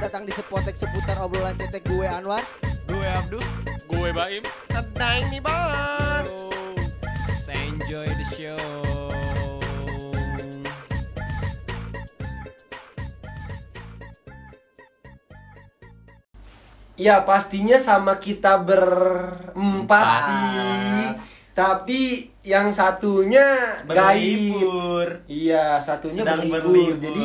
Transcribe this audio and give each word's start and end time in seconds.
datang 0.00 0.24
di 0.24 0.32
Sepotek 0.32 0.80
seputar 0.80 1.20
obrolan 1.20 1.52
cetek 1.60 1.84
gue 1.84 2.08
Anwar. 2.08 2.40
Gue 2.88 3.04
Abdu. 3.04 3.36
Gue 3.84 4.08
Baim. 4.16 4.40
Tentang 4.72 5.28
nih 5.28 5.44
bos. 5.44 6.28
So 7.44 7.52
enjoy 7.52 8.08
the 8.08 8.26
show. 8.32 8.56
Ya 17.00 17.24
pastinya 17.24 17.80
sama 17.80 18.20
kita 18.20 18.60
berempat 18.60 19.56
Empat. 19.56 20.20
sih. 20.28 21.04
Tapi 21.56 22.00
yang 22.44 22.72
satunya 22.72 23.80
gaib. 23.84 24.52
Berlibur. 24.56 25.08
Iya, 25.24 25.80
satunya 25.80 26.24
Sedang 26.24 26.40
berlibur. 26.44 26.60
berlibur. 26.72 26.96
Jadi 27.00 27.24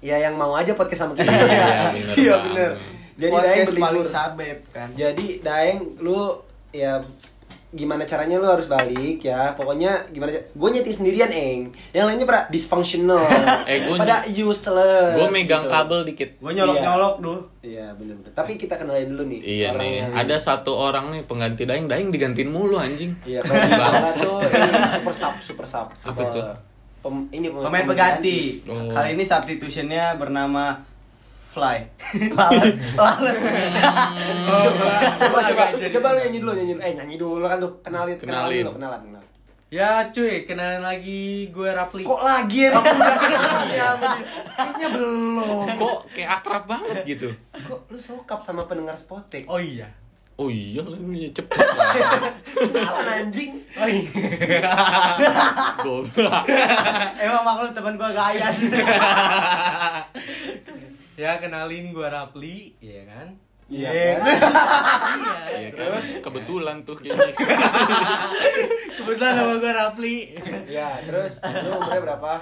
ya 0.00 0.16
yang 0.16 0.34
mau 0.34 0.52
aja 0.52 0.72
podcast 0.72 1.00
sama 1.02 1.12
kita. 1.12 1.26
Iya, 1.26 1.42
ya. 1.48 1.82
bener 1.94 2.14
Iya 2.14 2.32
banget. 2.32 2.46
bener. 2.48 2.70
Jadi 3.14 3.26
Daeng 3.26 3.34
Podcast 3.34 3.66
berlibur. 3.68 3.84
paling 3.84 4.06
sabep 4.06 4.58
kan. 4.70 4.88
Jadi 4.92 5.26
Daeng 5.40 5.78
lu 5.98 6.18
ya 6.70 6.92
gimana 7.68 8.00
caranya 8.02 8.36
lu 8.36 8.48
harus 8.48 8.64
balik 8.64 9.20
ya 9.20 9.52
pokoknya 9.52 10.08
gimana 10.08 10.32
gue 10.32 10.68
nyetir 10.70 10.88
sendirian 10.90 11.28
eng 11.28 11.60
yang 11.90 12.08
lainnya 12.08 12.24
pada 12.24 12.48
dysfunctional 12.48 13.20
Eh, 13.68 13.84
gua 13.84 14.00
pada 14.00 14.24
useless 14.24 15.12
Gue 15.12 15.28
megang 15.28 15.62
gitu. 15.62 15.72
kabel 15.74 16.00
dikit. 16.02 16.30
Gue 16.38 16.52
nyolok-nyolok 16.54 17.14
dulu. 17.18 17.40
iya 17.60 17.92
bener-bener 17.92 18.32
tapi 18.32 18.56
kita 18.56 18.80
kenalin 18.80 19.10
dulu 19.10 19.28
nih 19.28 19.40
Iya 19.42 19.68
nih, 19.74 19.90
yang- 20.00 20.16
ada 20.16 20.36
satu 20.38 20.72
orang 20.72 21.10
nih 21.10 21.22
pengganti 21.24 21.62
Daeng, 21.62 21.84
Daeng 21.84 22.08
digantiin 22.08 22.48
mulu 22.48 22.78
anjing. 22.78 23.12
Iya, 23.22 23.44
kalau 23.44 23.60
tuh 24.16 24.40
super 24.94 25.12
sub, 25.12 25.34
super 25.42 25.66
sub. 25.66 25.86
Apa 26.06 26.20
itu? 26.24 26.40
Pem, 26.98 27.14
ini 27.30 27.46
Pemain 27.46 27.84
pengganti. 27.84 28.38
Oh. 28.66 28.90
Kali 28.90 29.14
ini 29.14 29.22
substitutionnya 29.22 30.18
bernama 30.18 30.82
Fly. 31.48 31.78
Lalat. 32.36 32.74
Lalat. 32.92 33.34
Coba 35.16 35.40
coba 35.44 35.64
coba 35.72 36.08
lu 36.14 36.18
nyanyi 36.20 36.38
dulu 36.38 36.52
nyanyi 36.54 36.72
dulu. 36.74 36.82
Eh 36.82 36.92
nyanyi 36.94 37.16
dulu 37.16 37.44
kan 37.44 37.58
tuh 37.58 37.72
kenalin 37.80 38.14
kenalin 38.14 38.34
Kenalin. 38.36 38.62
dulu 38.62 38.72
kenalan 38.76 39.00
kenalan. 39.02 39.26
Ya 39.68 40.08
cuy, 40.08 40.48
kenalin 40.48 40.80
lagi 40.80 41.52
gue 41.52 41.68
Rapli 41.68 42.00
Kok 42.00 42.22
lagi 42.24 42.72
emang 42.72 42.80
udah 42.88 43.16
kenalnya? 43.20 43.88
Kayaknya 44.48 44.88
belum. 44.96 45.66
Kok 45.76 45.98
kayak 46.10 46.30
akrab 46.40 46.64
banget 46.64 46.96
gitu. 47.04 47.28
Kok 47.52 47.80
lu 47.92 47.98
sokap 48.00 48.40
sama 48.40 48.64
pendengar 48.64 48.96
spotek? 48.96 49.44
Oh 49.44 49.60
iya 49.60 49.92
Oh 50.38 50.46
iya, 50.46 50.86
lu 50.86 50.94
cepet 51.34 51.58
lah. 51.58 51.90
Kenalan 52.54 53.06
anjing. 53.26 53.58
Oh 53.74 53.90
iya 53.90 54.70
Goblok. 55.82 56.46
Emang 57.18 57.42
maklum 57.42 57.74
teman 57.74 57.94
gue 57.98 58.10
gayan. 58.14 58.54
Ya 61.18 61.34
kenalin 61.42 61.90
gue 61.90 62.06
Rapli, 62.06 62.78
ya 62.78 63.02
kan 63.10 63.34
Iya. 63.66 63.90
Iya. 63.90 64.12
kan? 64.22 64.30
Iya 64.30 65.34
Iya 65.50 65.70
kan, 65.74 66.22
kebetulan 66.22 66.86
tuh 66.86 66.94
kayaknya. 66.94 67.34
Kebetulan 69.02 69.32
nama 69.34 69.58
gue 69.58 69.72
Rapli 69.74 70.16
Iya, 70.70 71.02
terus 71.02 71.42
lu 71.42 71.74
umurnya 71.74 72.00
berapa? 72.06 72.32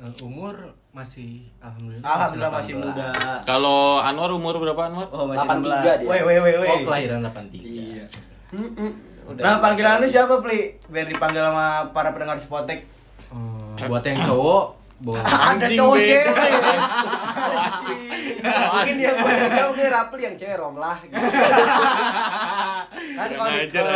Eh, 0.00 0.24
Umur 0.24 0.56
masih 0.90 1.46
Alhamdulillah 1.58 2.02
Alhamdulillah 2.02 2.50
masih 2.50 2.72
18. 2.74 2.80
muda. 2.80 3.06
Kalau 3.44 3.80
Anwar 4.00 4.30
umur 4.30 4.56
berapa 4.56 4.82
Anwar? 4.84 5.06
Oh, 5.08 5.24
masih 5.24 5.46
83 5.46 6.00
dia. 6.00 6.06
Woi, 6.06 6.20
woi, 6.24 6.36
woi, 6.38 6.54
woi. 6.58 6.68
Oh 6.68 6.78
kelahiran 6.82 7.18
83 7.22 7.54
Iya. 7.54 8.04
Mm-mm. 8.50 8.90
Udah. 9.28 9.42
Nah, 9.44 9.56
panggilan 9.58 10.00
lu 10.00 10.08
siapa, 10.08 10.40
Pli? 10.40 10.80
Biar 10.88 11.04
dipanggil 11.04 11.44
sama 11.44 11.92
para 11.92 12.10
pendengar 12.10 12.40
Spotek. 12.40 12.88
Eh, 13.28 13.84
Buat 13.84 14.00
yang 14.02 14.16
cowok 14.18 14.64
boleh 14.98 15.22
Ada 15.22 15.54
Anjing, 15.54 15.78
cowok 15.78 15.96
cewek. 15.96 16.26
Mungkin 18.38 18.96
yang 18.98 19.16
gue 19.16 19.32
mungkin 19.68 19.86
Rapli 19.88 20.22
yang 20.24 20.34
cewek 20.34 20.56
romlah 20.56 20.96
gitu. 21.02 21.14
Kan 23.18 23.30
kalau 23.34 23.50
di, 23.50 23.60
anjing. 23.66 23.86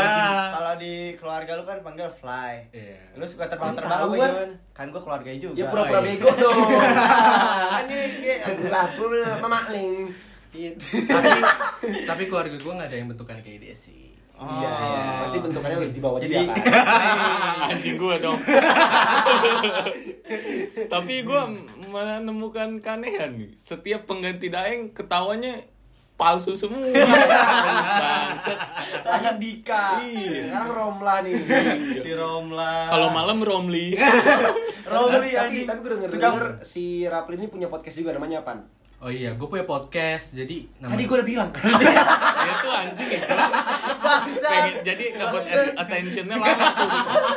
kalau 0.50 0.72
di 0.82 0.94
keluarga 1.14 1.52
lu 1.54 1.62
kan 1.62 1.78
panggil 1.86 2.10
Fly. 2.10 2.52
Iya 2.74 2.98
Lu 3.14 3.22
suka 3.22 3.46
terbang-terbang 3.46 3.98
Tahu 4.02 4.10
apa 4.10 4.18
gua. 4.18 4.28
Yun? 4.28 4.50
Kan 4.74 4.86
gua 4.90 5.02
keluarga 5.06 5.30
juga. 5.38 5.54
Ya 5.54 5.64
pura-pura 5.70 6.00
iya. 6.02 6.06
bego 6.10 6.28
dong. 6.34 6.58
Kan 7.70 7.84
ini 7.86 8.06
dia 8.18 8.34
memakling. 9.38 10.10
Gitu. 10.52 10.84
tapi, 11.08 11.32
tapi 12.04 12.22
keluarga 12.28 12.56
gue 12.60 12.72
gak 12.76 12.88
ada 12.92 12.96
yang 13.00 13.08
bentukan 13.08 13.40
kayak 13.40 13.64
dia 13.64 13.72
sih 13.72 14.12
Oh. 14.42 14.58
Iya, 14.58 14.70
iya. 14.74 15.02
Pasti 15.22 15.38
bentukannya 15.38 15.76
lebih 15.78 15.94
di 15.94 16.02
bawah 16.02 16.18
Jadi- 16.18 16.34
dia 16.34 16.50
kan. 16.50 16.58
Anjing 17.70 17.94
gua 17.94 18.18
dong. 18.18 18.34
Tapi 20.92 21.14
gua 21.22 21.46
menemukan 21.78 22.82
keanehan 22.82 23.38
nih. 23.38 23.54
Setiap 23.54 24.10
pengganti 24.10 24.50
Daeng 24.50 24.90
ketawanya 24.90 25.62
palsu 26.22 26.54
semua. 26.54 26.78
Bangsat. 28.02 28.58
Terakhir 29.02 29.34
Dika. 29.36 29.98
Iya. 29.98 30.46
Sekarang 30.46 30.70
Romlah 30.70 31.16
nih. 31.20 31.34
Si 31.98 32.10
Romla. 32.14 32.74
Kalau 32.86 33.08
malam 33.10 33.42
Romli. 33.42 33.98
Romli 34.92 35.30
tapi 35.30 35.36
anjing. 35.36 35.66
tapi 35.66 35.78
gue 35.80 35.90
denger 35.90 36.08
Tukang- 36.08 36.34
denger 36.38 36.46
si 36.62 36.84
Rapli 37.04 37.34
ini 37.36 37.46
punya 37.46 37.66
podcast 37.66 37.96
juga 37.96 38.14
namanya 38.14 38.40
apa? 38.40 38.62
Oh 39.02 39.10
iya, 39.10 39.34
gue 39.34 39.48
punya 39.50 39.66
podcast, 39.66 40.30
jadi 40.30 40.62
Tadi 40.78 41.02
gue 41.02 41.16
udah 41.18 41.26
bilang. 41.26 41.50
Dia 42.38 42.54
tuh 42.62 42.70
anjing 42.70 43.10
ya. 43.10 43.22
Pengen 44.38 44.76
jadi 44.86 45.04
dapat 45.18 45.42
attentionnya 45.74 46.36
lama 46.38 46.66
tuh. 46.70 46.88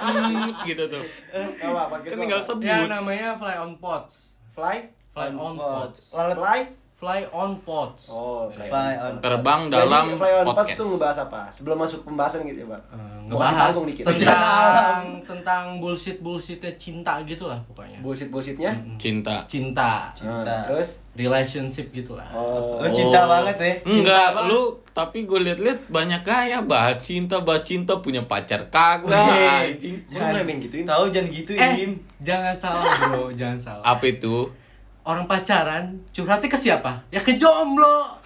Hmm, 0.06 0.46
gitu 0.62 0.84
tuh. 0.86 1.02
Apa 1.34 1.80
apa 1.90 1.96
Kan 2.06 2.22
tinggal 2.22 2.38
Ya 2.38 2.46
sebut. 2.46 2.86
namanya 2.86 3.34
Fly 3.34 3.58
on 3.58 3.82
Pods 3.82 4.38
Fly? 4.54 4.94
Fly 5.10 5.34
on 5.34 5.58
Pods 5.58 6.14
Lalat 6.14 6.38
Fly? 6.38 6.60
Fly 6.96 7.28
on 7.30 7.60
Pods 7.60 8.08
Oh, 8.08 8.48
Fly. 8.48 8.72
Fly 8.72 8.94
on. 8.98 9.14
Terbang 9.20 9.68
Jadi, 9.68 9.76
dalam 9.76 10.06
Fly 10.16 10.32
on 10.34 10.46
Pods 10.46 10.56
podcast. 10.56 10.80
tuh 10.80 10.86
ngebahas 10.88 11.18
apa? 11.22 11.42
Sebelum 11.52 11.78
masuk 11.78 12.00
pembahasan 12.02 12.48
gitu 12.48 12.64
ya, 12.64 12.72
Pak. 12.72 12.82
Eh, 12.88 12.96
Bukan 13.28 13.36
ngebahas 13.52 13.76
dikit. 13.84 14.04
tentang 14.08 15.00
tentang 15.22 15.64
bullshit 15.78 16.18
bullshitnya 16.18 16.72
cinta 16.76 17.20
gitulah 17.22 17.60
pokoknya 17.68 18.00
Bullshit 18.00 18.32
bullshitnya. 18.32 18.72
Mm-mm. 18.72 18.96
Cinta. 18.96 19.44
cinta 19.46 20.16
Cinta. 20.16 20.56
terus 20.64 21.04
relationship 21.14 21.92
gitulah 21.92 22.32
oh. 22.32 22.80
Lu 22.80 22.88
cinta 22.88 23.28
banget 23.28 23.56
ya. 23.60 23.74
Enggak, 23.84 24.28
Cinta 24.32 24.48
lu 24.48 24.62
tapi 24.90 25.28
gue 25.28 25.40
liat-liat 25.42 25.80
banyak 25.88 26.22
gaya 26.24 26.64
bahas 26.64 27.04
cinta, 27.04 27.44
bahas 27.44 27.68
cinta 27.68 28.00
punya 28.00 28.24
pacar 28.24 28.72
kagak 28.72 29.12
Wih. 29.12 29.76
anjing. 29.76 29.96
Kok 30.08 30.32
lu 30.32 30.40
main 30.42 30.58
gituin? 30.60 30.88
Tahu 30.88 31.12
jangan 31.12 31.28
gitu, 31.28 31.52
eh 31.54 31.92
jangan 32.24 32.56
salah 32.56 32.88
bro 33.04 33.28
jangan 33.30 33.60
salah 33.60 33.84
Apa 33.84 34.08
itu? 34.08 34.48
Orang 35.06 35.26
pacaran 35.26 36.02
curhatnya 36.10 36.50
ke 36.50 36.58
siapa 36.58 37.06
ya 37.10 37.22
ke 37.22 37.38
jomblo 37.38 38.18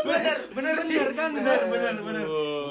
Bener, 0.00 0.36
bener 0.56 0.74
sih. 0.80 0.96
kan 1.12 1.30
bener, 1.36 1.68
bener, 1.68 1.94
bener. 2.00 2.24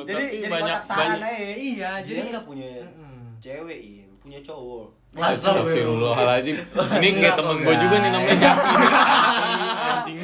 Jadi 0.04 0.14
tapi 0.26 0.26
jadi 0.42 0.50
banyak 0.50 0.80
banyak 0.82 1.20
iya 1.56 1.92
Jadi 2.02 2.20
nggak 2.34 2.46
punya 2.46 2.82
Mm-mm. 2.84 3.38
cewek, 3.38 3.80
punya 4.20 4.40
cowok. 4.42 4.88
Astagfirullahaladzim 5.09 6.56
Ini 6.62 7.09
kayak 7.09 7.09
Enggak, 7.09 7.34
temen 7.36 7.58
gue 7.59 7.75
juga 7.75 7.96
nih 7.97 8.12
namanya 8.14 8.38
Jaki 8.40 8.74
Anjing 9.90 10.20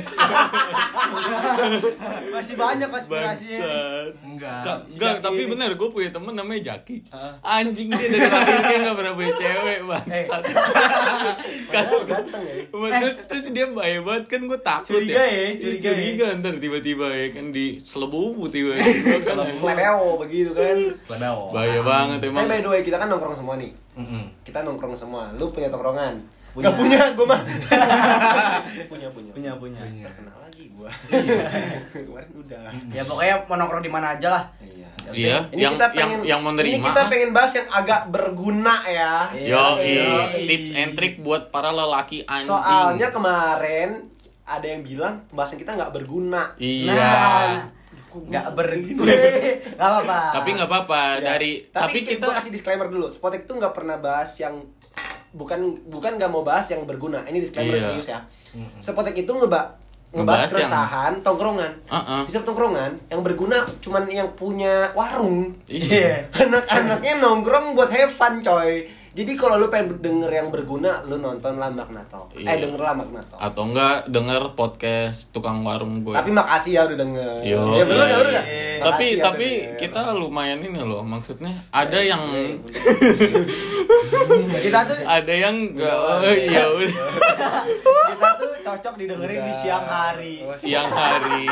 Masih 2.29 2.53
banyak 2.53 2.89
konspirasinya. 2.89 3.65
Enggak 4.21 4.77
Enggak, 4.85 5.15
tapi 5.19 5.41
ini. 5.41 5.51
bener 5.51 5.69
gue 5.73 5.89
punya 5.89 6.09
temen 6.11 6.33
namanya 6.33 6.61
Jaki. 6.71 7.01
Anjing 7.41 7.89
dia 7.89 8.07
dari 8.07 8.29
lahir 8.29 8.57
kayak 8.61 8.79
gak 8.83 8.95
pernah 8.95 9.13
punya 9.13 9.33
cewek 9.33 9.77
Bangsat 9.83 10.43
Kan 11.73 11.83
Padahal 11.85 12.03
ganteng 12.05 12.43
ya. 12.45 12.55
Terus, 13.01 13.17
terus 13.25 13.43
dia 13.49 13.65
baik 13.67 13.99
banget 14.01 14.23
kan 14.27 14.41
gue 14.45 14.59
takut 14.61 14.89
Curiga 14.91 15.17
ya, 15.17 15.25
Iya, 15.25 15.53
curiga 15.57 15.81
ya. 15.81 15.91
Curiga 15.91 16.25
ntar 16.37 16.53
tiba-tiba 16.57 17.07
ya 17.09 17.27
kan 17.33 17.45
di 17.49 17.65
selebubu 17.79 18.45
tiba-tiba 18.47 19.17
kan 19.23 19.35
Plebeo 19.49 20.21
begitu 20.21 20.51
kan. 20.53 20.77
Lebeo. 21.09 21.41
Bahaya 21.49 21.81
banget 21.81 22.17
Tapi 22.21 22.29
emang 22.29 22.45
by 22.45 22.59
the 22.59 22.69
way 22.69 22.81
kita 22.81 22.97
kan 22.97 23.07
nongkrong 23.09 23.33
semua 23.33 23.57
nih. 23.57 23.73
Mm-mm. 23.95 24.23
Kita 24.43 24.61
nongkrong 24.61 24.93
semua. 24.93 25.31
Lu 25.31 25.49
punya 25.49 25.67
tongkrongan? 25.67 26.19
Punya. 26.51 26.65
Gak 26.65 26.75
punya, 26.77 26.99
gue 27.11 27.25
mah. 27.25 27.41
punya, 28.91 29.07
punya. 29.09 29.31
Punya, 29.31 29.51
punya. 29.55 29.81
Punya. 29.81 30.05
Terkenal 30.05 30.37
lagi 30.39 30.63
gua. 30.71 30.87
Kemarin 32.07 32.31
udah. 32.33 32.63
Ya 32.89 33.03
pokoknya 33.03 33.35
mau 33.43 33.55
nongkrong 33.57 33.81
di 33.81 33.91
mana 33.91 34.15
aja 34.15 34.27
lah. 34.29 34.43
Iya. 34.59 34.87
Iya, 35.05 35.37
Ini 35.49 35.61
yang- 35.61 35.75
kita 35.75 35.85
yang- 35.93 36.23
yang 36.25 36.39
mau 36.39 36.51
nerima. 36.51 36.71
Ini 36.71 36.81
kita 36.81 37.01
pengen 37.05 37.29
bahas 37.29 37.51
yang 37.53 37.67
agak 37.69 38.01
berguna 38.07 38.75
ya. 38.85 39.13
Yo, 39.35 39.65
Iya. 39.77 40.31
tips 40.41 40.71
and 40.73 40.91
trick 40.93 41.19
buat 41.19 41.49
para 41.49 41.69
lelaki 41.69 42.23
anjing 42.23 42.49
Soalnya 42.49 43.11
kemarin 43.11 44.09
ada 44.41 44.65
yang 44.65 44.81
bilang 44.81 45.27
pembahasan 45.27 45.57
kita 45.57 45.73
nggak 45.73 45.91
berguna. 45.91 46.55
Iya 46.55 46.93
Nah, 46.95 47.51
nggak 48.17 48.45
ber 48.51 48.67
nggak 49.75 49.75
apa-apa. 49.77 50.19
Tapi 50.33 50.49
nggak 50.53 50.69
apa-apa 50.69 51.01
Ya. 51.15 51.23
dari 51.29 51.51
tapi, 51.67 51.81
tapi, 51.97 51.97
kita 52.07 52.25
kita 52.25 52.35
kasih 52.35 52.51
disclaimer 52.51 52.87
dulu. 52.87 53.07
Spotek 53.09 53.43
tuh 53.43 53.55
nggak 53.55 53.71
pernah 53.71 53.97
bahas 53.97 54.31
yang 54.35 54.63
bukan 55.31 55.59
bukan 55.85 56.15
nggak 56.15 56.29
mau 56.29 56.41
bahas 56.41 56.67
yang 56.67 56.83
berguna. 56.83 57.23
Ini 57.23 57.37
disclaimer 57.37 57.75
Iya. 57.75 57.83
serius 57.89 58.07
ya. 58.09 58.19
Spotek 58.79 59.15
itu 59.17 59.29
ngeba 59.29 59.75
ngebahas 60.07 60.15
Ngebahas 60.15 60.39
yang- 60.39 60.53
keresahan 60.63 61.13
tongkrongan. 61.21 61.71
Heeh. 61.85 62.21
Di 62.23 62.29
setiap 62.29 62.45
tongkrongan 62.45 62.91
yang 63.05 63.21
berguna 63.21 63.57
cuman 63.77 64.03
yang 64.07 64.29
punya 64.31 64.75
warung. 64.91 65.51
Iya. 65.67 66.31
Anak-anaknya 66.41 67.19
nongkrong 67.19 67.75
buat 67.75 67.91
have 67.91 68.09
fun 68.09 68.39
coy. 68.39 68.87
Jadi 69.15 69.31
kalau 69.39 69.55
lu 69.55 69.71
pengen 69.71 69.95
denger 70.03 70.27
yang 70.27 70.51
berguna, 70.51 70.99
lu 71.07 71.15
nonton 71.15 71.55
lah 71.55 71.71
Magna 71.71 72.03
Talk. 72.11 72.35
Eh 72.35 72.43
Iya. 72.43 72.67
denger 72.67 72.83
lah 72.83 72.99
Magna 72.99 73.23
Talk. 73.23 73.39
Atau 73.39 73.71
enggak 73.71 74.11
denger 74.11 74.51
podcast 74.59 75.31
tukang 75.31 75.63
warung 75.63 76.03
gue. 76.03 76.11
Tapi 76.11 76.35
makasih 76.35 76.71
ya 76.75 76.81
udah 76.83 76.97
denger. 76.99 77.33
Yo, 77.47 77.79
ya 77.79 77.83
bener 77.87 78.05
iya. 78.05 78.11
ya 78.11 78.17
udah. 78.19 78.43
tapi 78.91 79.05
ya 79.15 79.23
tapi 79.23 79.47
denger. 79.47 79.79
kita 79.79 80.01
lumayan 80.19 80.59
ini 80.59 80.83
loh 80.83 80.99
maksudnya 80.99 81.55
ada 81.71 81.95
yang 82.03 82.21
Kita 84.65 84.79
tuh 84.83 84.97
ada 85.07 85.33
yang 85.33 85.55
enggak 85.71 85.95
oh, 86.05 86.19
iya 86.27 86.63
udah 86.67 86.91
kita 88.11 88.29
tuh 88.35 88.54
cocok 88.65 88.93
didengerin 88.97 89.41
di 89.43 89.53
siang 89.55 89.85
hari. 89.85 90.35
siang 90.51 90.89
hari 90.89 91.45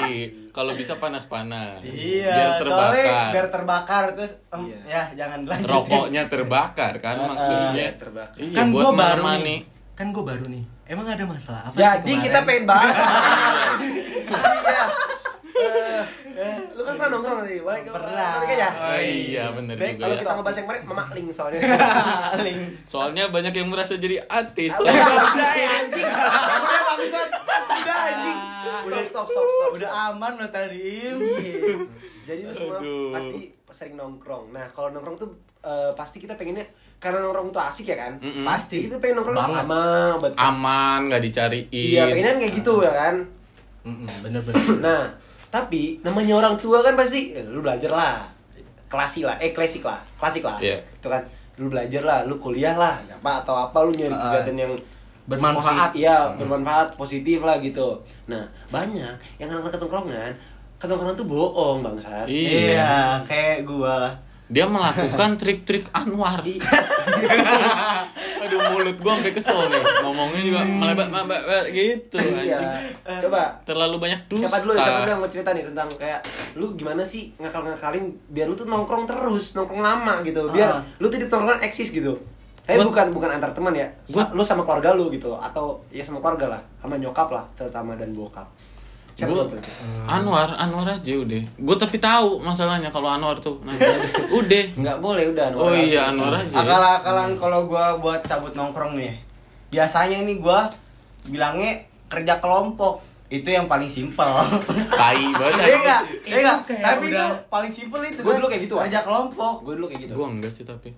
kalau 0.50 0.74
bisa 0.74 0.98
panas-panas 0.98 1.82
Iya, 1.84 2.26
biar 2.28 2.50
soalnya 2.50 2.60
terbakar 2.60 3.30
biar 3.30 3.48
terbakar 3.50 4.04
terus 4.14 4.34
em, 4.50 4.62
Iya. 4.66 4.80
ya 4.84 5.04
jangan 5.16 5.40
lanjut. 5.46 5.68
rokoknya 5.68 6.22
terbakar 6.26 6.94
kan 6.98 7.16
maksudnya 7.24 7.88
terbakar. 7.96 8.36
iya 8.36 8.52
kan 8.52 8.66
buat 8.68 8.84
gua 8.84 8.92
baru 8.96 9.24
nih. 9.40 9.60
Kan 9.94 10.10
gue 10.10 10.26
baru 10.26 10.46
nih. 10.48 10.64
Emang 10.84 11.06
ada 11.06 11.22
masalah 11.24 11.62
apa 11.64 11.76
sih 11.76 11.80
Jadi 11.80 12.02
kemarin? 12.10 12.26
kita 12.26 12.40
pengen 12.44 12.66
bahas. 12.66 12.96
Iya. 15.54 16.02
Eh, 16.34 16.58
lu 16.74 16.82
kan 16.82 16.98
pernah 16.98 17.14
nongkrong 17.14 17.46
tadi, 17.46 17.62
boleh 17.62 17.80
Pernah. 17.86 18.30
Balik 18.36 18.50
aja. 18.52 18.68
oh, 18.74 19.00
iya 19.00 19.44
bener 19.54 19.76
Baik, 19.78 19.92
juga 19.92 20.02
kalau 20.02 20.10
ya 20.10 20.20
kita 20.20 20.32
ngebahas 20.34 20.56
yang 20.56 20.66
kemarin, 20.66 20.82
Mama 20.84 21.04
Ling 21.14 21.28
soalnya. 21.30 21.60
Link. 22.44 22.62
soalnya 22.84 23.24
banyak 23.30 23.54
yang 23.54 23.68
merasa 23.70 23.94
jadi 23.96 24.18
artis 24.26 24.74
Udah, 24.82 24.92
udah 24.92 25.54
ya, 25.56 25.70
anjing. 25.80 26.10
Udah 27.04 27.26
bangsat. 27.26 27.30
Udah 27.76 27.98
anjing. 28.04 28.40
Udah 28.84 29.02
stop 29.06 29.26
stop 29.26 29.46
stop. 29.46 29.70
Udah 29.74 29.90
aman 30.08 30.32
lo 30.36 30.48
tadi. 30.48 30.82
Iya. 31.04 31.76
Jadi 32.24 32.40
lu 32.42 32.52
semua 32.52 32.80
pasti 33.12 33.42
sering 33.70 33.96
nongkrong. 33.96 34.46
Nah, 34.50 34.66
kalau 34.72 34.90
nongkrong 34.90 35.18
tuh 35.18 35.30
eh, 35.60 35.92
pasti 35.94 36.18
kita 36.18 36.34
pengennya 36.34 36.64
karena 36.98 37.20
nongkrong 37.20 37.50
tuh 37.50 37.60
asik 37.60 37.86
ya 37.86 37.98
kan? 37.98 38.14
Mm-mm. 38.18 38.44
Pasti. 38.44 38.86
Kita 38.86 38.98
pengen 38.98 39.20
nongkrong 39.20 39.36
Banget. 39.36 39.64
lama, 39.64 39.84
betul. 40.20 40.38
aman 40.38 41.00
nggak 41.08 41.22
dicariin 41.22 41.68
Iya, 41.70 42.04
pengen 42.10 42.36
kayak 42.40 42.54
gitu 42.56 42.74
ya 42.80 42.94
kan? 42.94 43.16
Mm-mm, 43.84 44.08
bener-bener. 44.22 44.64
Nah, 44.86 45.04
tapi 45.50 46.00
namanya 46.02 46.34
orang 46.36 46.56
tua 46.56 46.80
kan 46.80 46.94
pasti 46.94 47.32
eh, 47.32 47.44
lu 47.44 47.60
belajar 47.60 47.92
lah. 47.92 48.16
Klasik 48.86 49.26
lah, 49.26 49.36
eh 49.38 49.50
klasik 49.50 49.82
lah, 49.82 50.00
klasik 50.16 50.42
lah. 50.42 50.62
Iya. 50.62 50.78
Itu 50.94 51.10
kan 51.10 51.26
lu 51.56 51.68
belajar 51.68 52.02
lah, 52.02 52.20
lu 52.24 52.38
kuliah 52.38 52.74
lah, 52.74 53.02
apa 53.04 53.42
atau 53.42 53.58
apa 53.60 53.78
lu 53.82 53.92
nyari 53.92 54.10
Ah. 54.10 54.22
kegiatan 54.32 54.56
yang 54.56 54.74
Bermanfaat. 55.26 55.90
posi- 55.90 56.02
Iya, 56.02 56.18
bermanfaat, 56.36 56.88
positif 56.94 57.38
lah 57.40 57.58
gitu. 57.58 57.98
Nah, 58.26 58.44
banyak 58.68 59.14
yang 59.38 59.48
anak-anak 59.48 59.72
ketongkrongan, 59.74 60.30
ketongkrongan 60.78 61.16
tuh 61.16 61.26
bohong, 61.26 61.78
Bang 61.80 61.96
Sar. 61.98 62.26
Iya. 62.26 62.50
Iya, 62.70 62.94
kayak 63.24 63.58
gua 63.64 63.94
lah. 64.00 64.14
dia 64.46 64.66
melakukan 64.66 65.34
trik-trik 65.40 65.86
Anwar 65.90 66.38
aduh 68.44 68.60
mulut 68.70 68.98
gua 69.00 69.12
sampai 69.16 69.32
kesel 69.32 69.56
nih 69.66 69.82
ngomongnya 70.04 70.42
juga 70.44 70.60
melebat 70.62 71.08
melebat 71.10 71.64
gitu 71.70 72.18
Iya. 72.20 72.58
anjing 72.60 72.70
Coba 73.24 73.42
terlalu 73.64 73.96
banyak 74.00 74.20
dusta 74.28 74.46
siapa 74.46 74.58
dulu 74.62 74.72
siapa 74.76 74.98
dulu 75.00 75.10
yang 75.10 75.20
mau 75.20 75.30
cerita 75.32 75.50
nih 75.52 75.64
tentang 75.66 75.88
kayak 75.96 76.20
lu 76.54 76.66
gimana 76.74 77.02
sih 77.02 77.30
ngakal-ngakalin 77.36 78.04
biar 78.28 78.46
lu 78.46 78.54
tuh 78.54 78.66
nongkrong 78.66 79.04
terus 79.06 79.54
nongkrong 79.54 79.82
lama 79.82 80.14
gitu 80.22 80.42
biar 80.50 80.70
Ah. 80.70 80.80
lu 80.98 81.06
tuh 81.08 81.18
di 81.18 81.26
tongkrongan 81.26 81.62
eksis 81.62 81.90
gitu 81.90 82.14
tapi 82.64 82.78
Gua- 82.78 82.88
bukan 82.90 83.08
bukan 83.12 83.30
antar 83.34 83.52
teman 83.52 83.74
ya 83.74 83.88
Sa- 84.06 84.24
Gua- 84.24 84.32
lu 84.32 84.42
sama 84.42 84.64
keluarga 84.64 84.92
lu 84.92 85.08
gitu 85.10 85.32
atau 85.34 85.84
ya 85.90 86.00
sama 86.02 86.18
keluarga 86.18 86.48
lah 86.50 86.62
sama 86.80 86.96
nyokap 86.96 87.28
lah 87.28 87.44
terutama 87.54 87.94
dan 87.94 88.12
bokap 88.12 88.48
Siapa 89.14 89.30
Gua 89.30 89.46
tuh? 89.46 89.62
Anwar, 90.08 90.58
Anwar 90.58 90.90
aja 90.90 91.14
udah. 91.14 91.38
Gue 91.56 91.76
tapi 91.78 92.02
tahu 92.02 92.42
masalahnya 92.42 92.90
kalau 92.90 93.06
Anwar 93.08 93.38
tuh. 93.38 93.62
Nah, 93.62 93.78
udah. 94.34 94.64
nggak 94.74 94.98
boleh 94.98 95.30
udah 95.30 95.54
Oh 95.54 95.70
iya, 95.70 96.10
Anwar 96.10 96.34
aja. 96.34 96.50
Akal-akalan 96.58 97.38
kalau 97.38 97.70
gua 97.70 97.94
buat 97.96 98.26
cabut 98.26 98.50
nongkrong 98.52 98.98
nih. 98.98 99.14
Biasanya 99.70 100.18
nih 100.20 100.42
gua 100.42 100.66
bilangnya 101.24 101.78
kerja 102.10 102.42
kelompok. 102.42 103.06
Itu 103.28 103.50
yang 103.50 103.66
paling 103.66 103.86
simpel. 103.88 104.26
Tai 104.92 105.22
banget. 105.32 105.62
Iya 105.64 105.78
enggak? 105.78 106.02
Iya 106.24 106.36
enggak? 106.36 106.58
kayak 106.64 106.82
Tapi 106.84 107.06
udah- 107.06 107.14
itu 107.14 107.26
paling 107.48 107.72
simpel 107.72 108.00
itu. 108.04 108.20
Gua 108.20 108.26
kan. 108.28 108.38
dulu 108.38 108.48
kayak 108.50 108.64
gitu. 108.66 108.76
Kerja 108.80 109.00
kelompok. 109.04 109.54
gue 109.62 109.74
dulu 109.76 109.88
kayak 109.88 110.02
gitu 110.02 110.14
Gue 110.16 110.26
enggak 110.28 110.52
sih 110.52 110.64
tapi. 110.64 110.90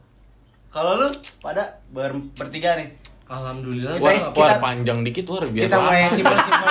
Kalau 0.75 0.91
lu 0.97 1.07
pada 1.39 1.63
ber 1.87 2.11
bertiga 2.35 2.75
nih. 2.75 2.91
Alhamdulillah. 3.25 3.95
War, 3.97 4.11
Kita- 4.11 4.29
war 4.29 4.49
kita- 4.51 4.61
panjang 4.61 4.99
dikit 5.01 5.25
war 5.25 5.43
biar 5.45 5.65
Kita 5.65 5.77
mulai 5.79 6.01
simpel-simpel. 6.09 6.67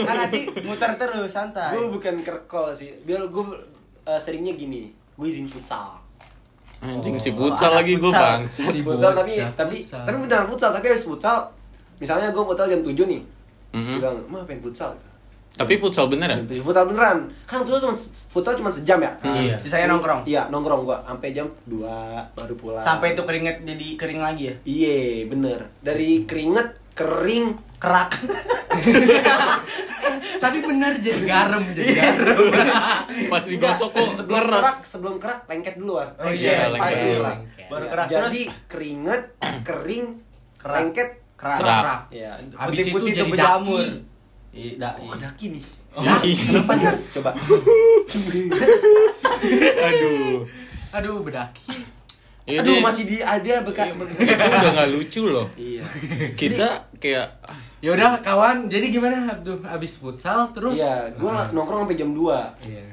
kan 0.00 0.14
nanti 0.16 0.38
muter 0.62 0.90
terus 0.94 1.28
santai. 1.28 1.74
gue 1.74 1.84
bukan 1.90 2.14
kerkol 2.18 2.72
sih 2.72 2.96
biar 3.02 3.26
gue 3.26 3.44
eh, 4.02 4.16
seringnya 4.16 4.54
gini 4.54 4.88
gue 5.12 5.26
izin 5.26 5.44
futsal 5.44 6.00
Anjing 6.80 7.12
Oh, 7.12 7.20
si 7.20 7.28
futsal 7.30 7.74
lagi 7.74 7.92
gue 7.94 8.08
bang. 8.08 8.48
Si 8.48 8.64
futsal 8.80 9.12
tapi 9.12 9.36
tapi 9.52 9.76
futsal. 9.76 10.00
tapi 10.00 10.16
beneran 10.18 10.46
futsal 10.46 10.70
tapi 10.72 10.86
harus 10.88 11.04
futsal 11.04 11.38
misalnya 11.98 12.30
gue 12.30 12.40
futsal 12.40 12.66
jam 12.66 12.80
7 12.80 12.96
nih 13.04 13.20
Mhm. 13.70 13.94
bilang 13.98 14.16
mah 14.26 14.42
pengen 14.42 14.62
futsal 14.64 14.96
Tapi 15.52 15.76
futsal 15.76 16.06
beneran. 16.06 16.40
Jam 16.40 16.48
7 16.48 16.62
futsal 16.62 16.84
beneran 16.86 17.18
kan 17.44 17.60
futsal 17.60 17.80
cuma 17.82 17.94
futsal 18.30 18.54
cuma 18.54 18.70
sejam 18.70 18.98
ya 18.98 19.12
Iya. 19.20 19.56
Sisanya 19.56 19.86
nongkrong. 19.88 20.22
iya 20.24 20.46
nongkrong 20.46 20.82
gua 20.82 21.02
sampai 21.02 21.30
jam 21.30 21.50
2 21.64 21.84
baru 22.32 22.54
pulang 22.54 22.80
Sampai 22.80 23.12
itu 23.12 23.22
keringet 23.22 23.60
jadi 23.62 23.86
kering 23.96 24.20
lagi 24.20 24.42
ya. 24.46 24.54
iya 24.62 24.98
bener 25.24 25.68
dari 25.80 26.24
keringet 26.24 26.68
kering 26.92 27.58
Kerak. 27.80 28.12
Tapi 30.36 30.58
bener 30.60 31.00
jadi 31.00 31.20
garam 31.22 31.64
jadi 31.72 31.92
garam. 31.94 32.38
Pas 33.28 33.42
digosok 33.42 33.88
kok 33.90 34.08
sebelum 34.16 34.36
kerak 34.38 34.52
ngeres. 34.62 34.76
sebelum 34.84 35.14
kerak 35.16 35.40
lengket 35.46 35.74
dulu 35.76 35.96
ah 35.96 36.08
Oh 36.18 36.28
iya, 36.28 36.68
pasti 36.70 37.08
lengket. 37.14 37.66
Baru 37.68 37.86
kerak 37.86 38.06
jadi 38.06 38.20
terus 38.20 38.68
keringet 38.68 39.22
kering 39.62 40.06
Kerak. 40.56 40.74
lengket 40.76 41.08
kerak. 41.34 41.58
Kerak. 41.58 42.00
ya 42.12 42.30
Habis 42.52 42.84
itu 42.86 43.06
jadi 43.06 43.32
daki. 44.50 44.58
Iya, 44.58 44.70
dah. 44.76 44.92
kok 44.96 45.18
daki 45.20 45.46
nih 45.50 45.64
Ih, 46.22 46.38
coba 47.10 47.30
Aduh. 49.82 50.46
Aduh 50.92 51.16
bedaki. 51.20 51.82
Iya 52.42 52.62
aduh 52.62 52.72
deh. 52.72 52.82
masih 52.82 53.04
di 53.06 53.16
ada 53.20 53.62
bekas 53.62 53.94
itu 53.94 54.02
udah 54.26 54.72
nggak 54.72 54.90
lucu 54.90 55.22
loh. 55.24 55.46
iya 55.54 55.82
Kita 56.34 56.88
kayak 56.96 57.26
ah, 57.42 57.54
Ya 57.78 57.90
udah 57.90 58.18
kawan, 58.18 58.66
jadi 58.66 58.90
gimana 58.90 59.32
tuh 59.40 59.62
abis 59.62 59.96
futsal 59.96 60.50
terus? 60.50 60.74
iya 60.74 61.08
gua 61.14 61.46
nongkrong 61.48 61.86
sampai 61.86 61.96
jam 61.96 62.10
2 62.10 62.66
Iya. 62.66 62.84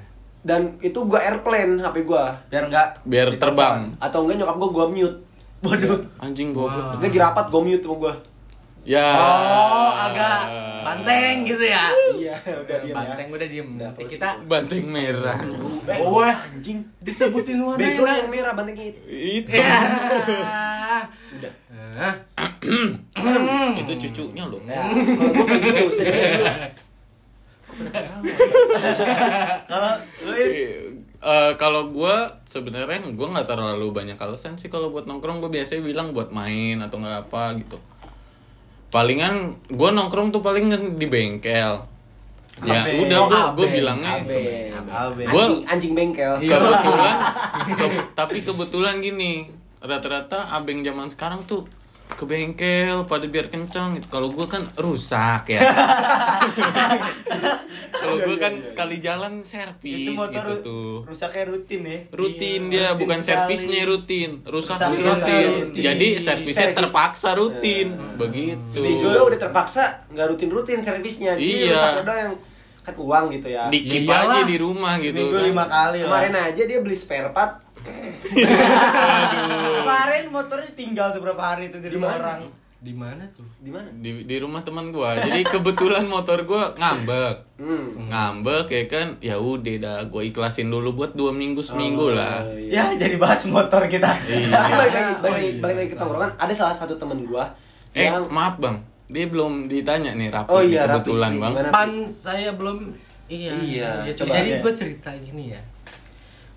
dan 0.41 0.77
itu 0.79 0.99
gua 1.01 1.19
airplane 1.21 1.77
HP 1.77 2.01
gua 2.03 2.37
Biar 2.47 2.65
enggak 2.65 2.87
biar 3.03 3.27
terbang. 3.35 3.97
atau 3.97 4.19
enggak 4.23 4.37
nyokap 4.37 4.55
gua 4.57 4.69
gua 4.71 4.85
mute 4.87 5.17
bodoh. 5.57 5.97
Anjing 6.17 6.49
Wow. 6.49 6.69
goblok. 6.69 6.85
dia 6.93 7.03
lagi 7.03 7.19
rapat 7.19 7.45
gua 7.47 7.61
mute 7.63 7.81
sama 7.81 7.95
gua 7.97 8.13
Ya. 8.87 9.03
Oh, 9.19 9.91
agak 9.91 10.47
banteng 10.87 11.43
gitu 11.43 11.59
ya. 11.59 11.91
iya 12.15 12.39
udah 12.39 12.77
diam 12.79 12.87
ya 12.87 13.03
Banteng 13.03 13.27
udah 13.35 13.47
diem. 13.51 13.69
Terus 13.75 14.07
kita 14.07 14.27
Banteng 14.47 14.87
merah. 14.87 15.35
Oh, 15.99 16.23
anjing 16.23 16.87
disebutin 17.03 17.59
warna 17.59 17.83
ya. 17.83 18.23
yang 18.23 18.31
merah 18.31 18.55
bantengnya 18.55 18.95
itu 18.95 18.99
Itu. 19.43 19.51
Ya. 19.51 19.75
udah 21.35 21.53
Hah? 21.99 22.15
Itu 23.83 23.93
cucunya 24.07 24.47
loh. 24.47 24.63
ya 24.63 24.87
kalau 24.87 25.43
gitu 25.59 25.91
sebenarnya 25.91 26.31
dulu. 26.39 26.47
Kalau 29.67 29.91
lu 30.25 30.33
Im, 30.33 31.05
Eh, 31.17 31.53
kalau 31.57 31.89
gue 31.89 32.15
sebenarnya 32.45 33.01
gue 33.09 33.27
nggak 33.27 33.49
terlalu 33.49 33.89
banyak 33.89 34.21
alasan 34.21 34.53
sih 34.53 34.69
kalau 34.69 34.93
buat 34.93 35.09
nongkrong 35.09 35.41
gue 35.41 35.49
biasanya 35.49 35.81
bilang 35.81 36.13
buat 36.13 36.29
main 36.29 36.77
atau 36.77 37.01
nggak 37.01 37.27
apa 37.27 37.57
gitu 37.57 37.81
palingan 38.89 39.35
gue 39.67 39.89
nongkrong 39.89 40.29
tuh 40.29 40.39
paling 40.39 40.67
di 40.93 41.05
bengkel 41.05 41.83
ya 42.57 42.81
Abe. 42.81 43.05
udah 43.05 43.19
Oh, 43.19 43.27
gue 43.27 43.41
gue 43.53 43.67
abe. 43.67 43.75
bilangnya 43.75 44.13
Abe. 44.17 44.41
Abe. 44.81 45.21
Gua- 45.27 45.45
anjing 45.45 45.63
anjing 45.67 45.93
bengkel 45.93 46.33
kebetulan 46.41 47.15
ke- 47.67 48.07
tapi 48.13 48.37
kebetulan 48.39 48.95
gini 48.97 49.51
rata-rata 49.77 50.49
abeng 50.51 50.81
zaman 50.81 51.07
sekarang 51.07 51.43
tuh 51.43 51.69
ke 52.09 52.23
bengkel 52.23 53.03
pada 53.03 53.25
biar 53.25 53.47
kencang 53.47 53.95
gitu 53.95 54.07
kalau 54.07 54.29
gue 54.29 54.45
kan 54.45 54.63
rusak 54.75 55.49
ya 55.49 55.59
kalau 57.93 58.15
gue 58.19 58.35
kan 58.37 58.53
sekali 58.59 58.97
jalan 58.97 59.41
servis 59.41 60.15
gitu 60.17 60.53
tuh 60.61 60.89
rusaknya 61.03 61.43
rutin 61.45 61.81
ya. 61.83 61.99
rutin 62.09 62.61
Iya, 62.63 62.69
dia 62.69 62.85
rutin 62.87 62.99
bukan 62.99 63.19
sekali. 63.19 63.29
servisnya 63.29 63.81
rutin 63.85 64.29
rusak 64.43 64.77
Rusak 64.77 64.89
rutin 64.89 65.49
rutin. 65.67 65.83
jadi 65.83 66.07
Di- 66.07 66.17
servisnya 66.17 66.63
servis. 66.65 66.77
terpaksa 66.79 67.29
rutin 67.33 67.87
begitu 68.15 68.63
seminggu 68.67 69.05
lu 69.05 69.21
udah 69.25 69.39
terpaksa 69.39 69.83
nggak 70.07 70.27
rutin 70.27 70.49
rutin 70.49 70.79
servisnya 70.81 71.31
Jadi 71.33 71.67
Iya. 71.67 72.01
yang 72.01 72.33
kan 72.81 72.95
uang 72.95 73.25
gitu 73.33 73.47
ya 73.49 73.67
dikip 73.67 74.01
iyalah. 74.01 74.31
aja 74.33 74.41
di 74.43 74.55
rumah 74.57 74.95
gitu 74.97 75.11
Seminggu 75.13 75.35
kan. 75.35 75.43
lima 75.45 75.65
kali 75.67 75.97
lah. 75.97 76.07
kemarin 76.07 76.33
aja 76.41 76.61
dia 76.63 76.79
beli 76.79 76.95
spare 76.95 77.29
part 77.29 77.66
Kemarin 79.77 80.23
motornya 80.29 80.71
tinggal 80.73 81.07
tuh 81.09 81.21
berapa 81.21 81.43
hari 81.47 81.67
itu 81.67 81.77
di 81.79 81.89
rumah 81.89 82.09
Di 82.09 82.13
mana? 82.13 82.21
orang. 82.21 82.39
Di 82.77 82.93
mana 82.93 83.23
tuh? 83.33 83.47
Di 83.57 83.69
mana? 83.69 83.89
di 83.91 84.21
di 84.23 84.35
rumah 84.37 84.61
teman 84.61 84.89
gua 84.89 85.17
jadi 85.17 85.41
kebetulan 85.43 86.05
motor 86.05 86.43
gua 86.43 86.71
ngambek 86.73 87.57
Hmm. 87.57 88.05
ngambek 88.07 88.69
ya 88.69 88.83
kan 88.85 89.07
ya 89.19 89.33
udah 89.35 89.75
dah 89.77 89.97
gua 90.05 90.21
ikhlasin 90.21 90.69
dulu 90.69 90.93
buat 90.95 91.11
dua 91.11 91.33
minggu 91.33 91.57
seminggu 91.59 92.11
lah 92.11 92.37
Oh, 92.39 92.53
iya. 92.53 92.85
Ya 92.93 93.01
jadi 93.01 93.17
bahas 93.17 93.41
motor 93.45 93.81
kita. 93.87 94.13
Iya. 94.23 94.53
Balik 94.53 94.93
lagi, 94.93 95.13
balik, 95.17 95.25
Oh, 95.25 95.37
iya. 95.39 95.57
balik 95.57 95.75
lagi 95.75 95.89
ke 95.89 95.97
tongkrongan, 95.97 96.31
ada 96.37 96.53
salah 96.53 96.75
satu 96.75 96.93
temen 96.95 97.23
gua 97.23 97.49
eh 97.91 98.05
yang 98.05 98.29
maaf 98.29 98.55
bang 98.57 98.77
dia 99.07 99.25
belum 99.25 99.65
ditanya 99.65 100.13
nih 100.13 100.29
rapi 100.29 100.47
Oh 100.47 100.61
iya, 100.61 100.85
Rapi. 100.85 101.01
kebetulan 101.01 101.31
bang 101.35 101.53
Gimana? 101.55 101.69
Pan 101.71 101.89
saya 102.05 102.49
belum 102.53 102.77
iya. 103.25 103.51
Iya, 103.57 103.89
iya, 104.05 104.11
coba 104.13 104.37
Jadi 104.37 104.49
ya. 104.49 104.57
gue 104.61 104.73
cerita 104.75 105.09
gini 105.15 105.43
ya. 105.49 105.61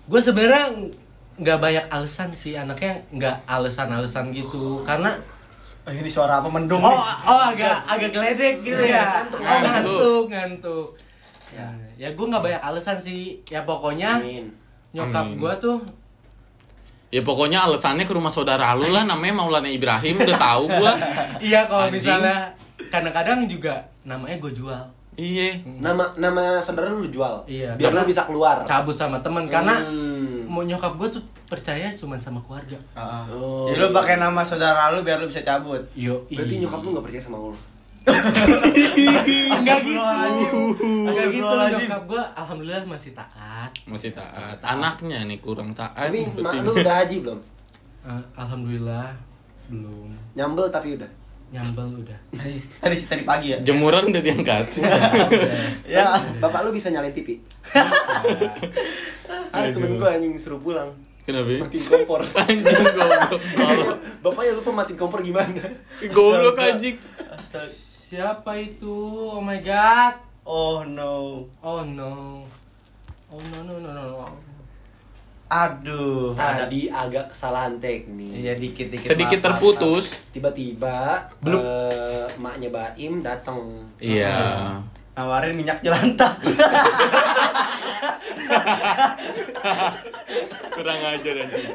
Gue 0.03 0.19
sebenarnya 0.19 0.69
nggak 1.33 1.57
banyak 1.57 1.85
alasan 1.87 2.31
sih 2.31 2.53
anaknya 2.53 3.03
nggak 3.09 3.35
alasan-alasan 3.45 4.31
gitu 4.31 4.81
karena 4.81 5.15
Oh, 5.81 5.89
ini 5.89 6.05
suara 6.05 6.37
apa 6.37 6.45
mendung 6.45 6.77
oh 6.77 6.93
nih? 6.93 7.01
oh 7.25 7.41
agak 7.47 7.73
agak 7.87 8.09
geledek 8.11 8.61
gitu 8.61 8.83
ya 8.83 9.25
Ngantuk. 9.25 9.41
oh, 9.41 9.57
ngantuk 9.57 10.23
ngantuk 10.29 10.87
ya 11.49 11.67
ya 11.97 12.07
gue 12.07 12.25
nggak 12.27 12.37
banyak 12.39 12.61
alasan 12.61 12.97
sih 12.97 13.41
ya 13.45 13.61
pokoknya 13.61 14.21
Amin. 14.21 14.45
nyokap 14.93 15.25
Amin. 15.25 15.41
gue 15.41 15.53
tuh 15.57 15.77
ya 17.09 17.21
pokoknya 17.21 17.59
alasannya 17.61 18.05
ke 18.05 18.13
rumah 18.13 18.29
saudara 18.29 18.71
lu 18.71 18.87
lah 18.87 19.03
namanya 19.03 19.33
Maulana 19.35 19.67
Ibrahim 19.67 20.15
udah 20.17 20.37
tahu 20.37 20.63
gua 20.69 20.93
iya 21.43 21.65
kalau 21.65 21.89
misalnya 21.89 22.53
kadang-kadang 22.87 23.43
juga 23.45 23.81
namanya 24.03 24.37
gue 24.37 24.51
jual 24.53 24.81
iya 25.17 25.59
Nama 25.65 26.13
nama 26.15 26.43
saudara 26.57 26.87
lu 26.87 27.03
jual. 27.05 27.43
Iya, 27.43 27.75
Biar 27.75 27.91
lu 27.91 28.07
bisa 28.07 28.23
keluar. 28.23 28.63
cabut 28.63 28.93
sama 28.93 29.19
temen 29.19 29.43
karena 29.47 29.75
Hmm. 29.81 30.40
Mau 30.51 30.67
nyokap 30.67 30.99
gue 30.99 31.07
tuh 31.07 31.23
percaya 31.47 31.87
cuma 31.95 32.19
sama 32.19 32.43
keluarga 32.43 32.75
Heeh. 32.75 33.23
Oh. 33.31 33.71
Jadi 33.71 33.79
lu 33.79 33.95
pakai 33.95 34.19
nama 34.19 34.43
saudara 34.43 34.91
lu 34.91 34.99
biar 34.99 35.23
lu 35.23 35.31
bisa 35.31 35.39
cabut. 35.39 35.79
yo 35.95 36.19
Berarti 36.27 36.59
nyokap 36.59 36.83
lu 36.83 36.91
gak 36.91 37.05
percaya 37.07 37.23
sama 37.23 37.39
lu. 37.39 37.55
Enggak 39.55 39.79
gitu. 39.85 40.59
Enggak 41.07 41.27
gitu 41.31 41.45
nyokap 41.47 42.01
gua 42.09 42.23
alhamdulillah 42.35 42.83
masih 42.83 43.15
taat. 43.15 43.71
masih 43.87 44.11
taat 44.11 44.57
anaknya 44.59 45.23
nih 45.29 45.37
kurang 45.37 45.71
taat 45.71 46.09
Tapi 46.09 46.19
mak 46.41 46.59
lu 46.65 46.73
udah 46.75 46.95
haji 47.05 47.15
belum? 47.23 47.39
Eh, 48.01 48.23
alhamdulillah 48.35 49.07
belum 49.69 50.09
Nyambel 50.35 50.67
tapi 50.73 50.97
udah. 50.99 51.20
Nyambel 51.51 51.99
udah. 51.99 52.19
Tadi 52.79 52.95
sih 52.95 53.07
tadi 53.11 53.27
pagi 53.27 53.51
ya. 53.51 53.59
jemuran 53.59 54.07
udah 54.07 54.23
diangkat 54.23 54.71
Udah. 54.79 54.95
Ya. 55.99 56.15
Bapak 56.39 56.63
lu 56.63 56.71
bisa 56.71 56.87
nyalain 56.87 57.11
TV. 57.11 57.43
Ada 59.51 59.75
temen 59.75 59.99
gua 59.99 60.15
anjing 60.15 60.39
suruh 60.39 60.63
pulang. 60.63 60.95
kenapa 61.21 61.51
ya? 61.53 61.59
Matiin 61.61 61.85
kompor. 61.91 62.21
anjing 62.47 62.65
goblok 62.65 63.99
Bapaknya 64.23 64.51
lupa 64.57 64.71
matiin 64.73 64.97
kompor 64.97 65.19
gimana? 65.19 65.63
goblok 66.15 66.55
anjing. 66.55 66.95
Siapa 68.07 68.55
itu? 68.57 68.95
Oh 69.35 69.43
my 69.43 69.59
god. 69.59 70.23
Oh 70.47 70.87
no. 70.87 71.45
Oh 71.59 71.83
no. 71.83 72.47
Oh 73.27 73.39
no 73.51 73.59
no 73.67 73.75
no 73.79 73.91
no. 73.91 74.03
no. 74.23 74.50
Aduh. 75.51 76.31
Ada 76.31 76.63
Tadi 76.63 76.87
agak 76.87 77.27
kesalahan 77.27 77.75
teknis. 77.75 78.31
Iya 78.33 78.55
dikit 78.55 78.87
dikit. 78.87 79.11
sedikit 79.11 79.35
maaf, 79.37 79.45
terputus 79.51 80.23
Tiba-tiba 80.31 81.27
Belum. 81.43 81.59
eh, 81.59 82.25
maknya 82.39 82.71
Baim 82.71 83.19
datang. 83.19 83.59
iya 83.99 84.79
maaf. 84.79 85.00
Nawarin 85.21 85.53
minyak 85.53 85.85
jelantah. 85.85 86.33
kurang 90.71 90.99
ajar 91.05 91.35
anjing 91.37 91.67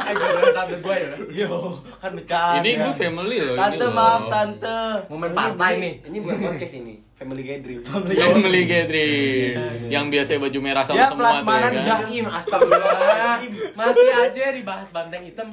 Eh 0.00 0.12
gue 0.12 0.50
tante 0.50 0.76
gue 0.76 0.94
ya. 0.96 1.08
Yo, 1.38 1.78
kan 1.94 2.10
bercanda. 2.10 2.58
ini 2.58 2.70
gue 2.74 2.90
family 2.92 3.36
loh 3.38 3.54
ini 3.54 3.60
Tante 3.60 3.84
loh. 3.84 3.92
maaf 3.92 4.22
tante. 4.26 4.78
Momen 5.06 5.30
partai 5.30 5.72
nih. 5.78 5.94
Ini 6.02 6.16
bukan 6.18 6.36
podcast 6.42 6.74
ini, 6.74 6.94
family 7.14 7.42
gathering. 7.44 7.80
family 7.86 8.62
gathering 8.64 9.54
yang 9.86 10.08
biasa 10.08 10.38
baju 10.38 10.58
merah 10.58 10.82
sama 10.82 10.96
Ya, 10.96 11.06
semua 11.06 11.22
tuh 11.22 11.22
ya 11.22 11.30
plasmanan 11.38 11.70
kan 11.70 11.82
Jaim, 12.02 12.26
astagfirullah. 12.26 13.38
Masih 13.76 14.08
aja 14.10 14.44
dibahas 14.50 14.88
banteng 14.90 15.22
hitam. 15.22 15.48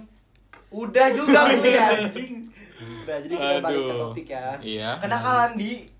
Udah 0.72 1.08
juga 1.14 1.40
ini 1.52 1.72
anjing. 1.76 2.34
Udah, 2.76 3.18
jadi 3.22 3.34
kita 3.34 3.56
balik 3.62 3.78
ke 3.78 3.86
Aduh. 3.86 4.02
topik 4.04 4.28
ya. 4.28 4.46
iya 4.60 4.90
Kenakalan 4.98 5.52
di. 5.56 5.94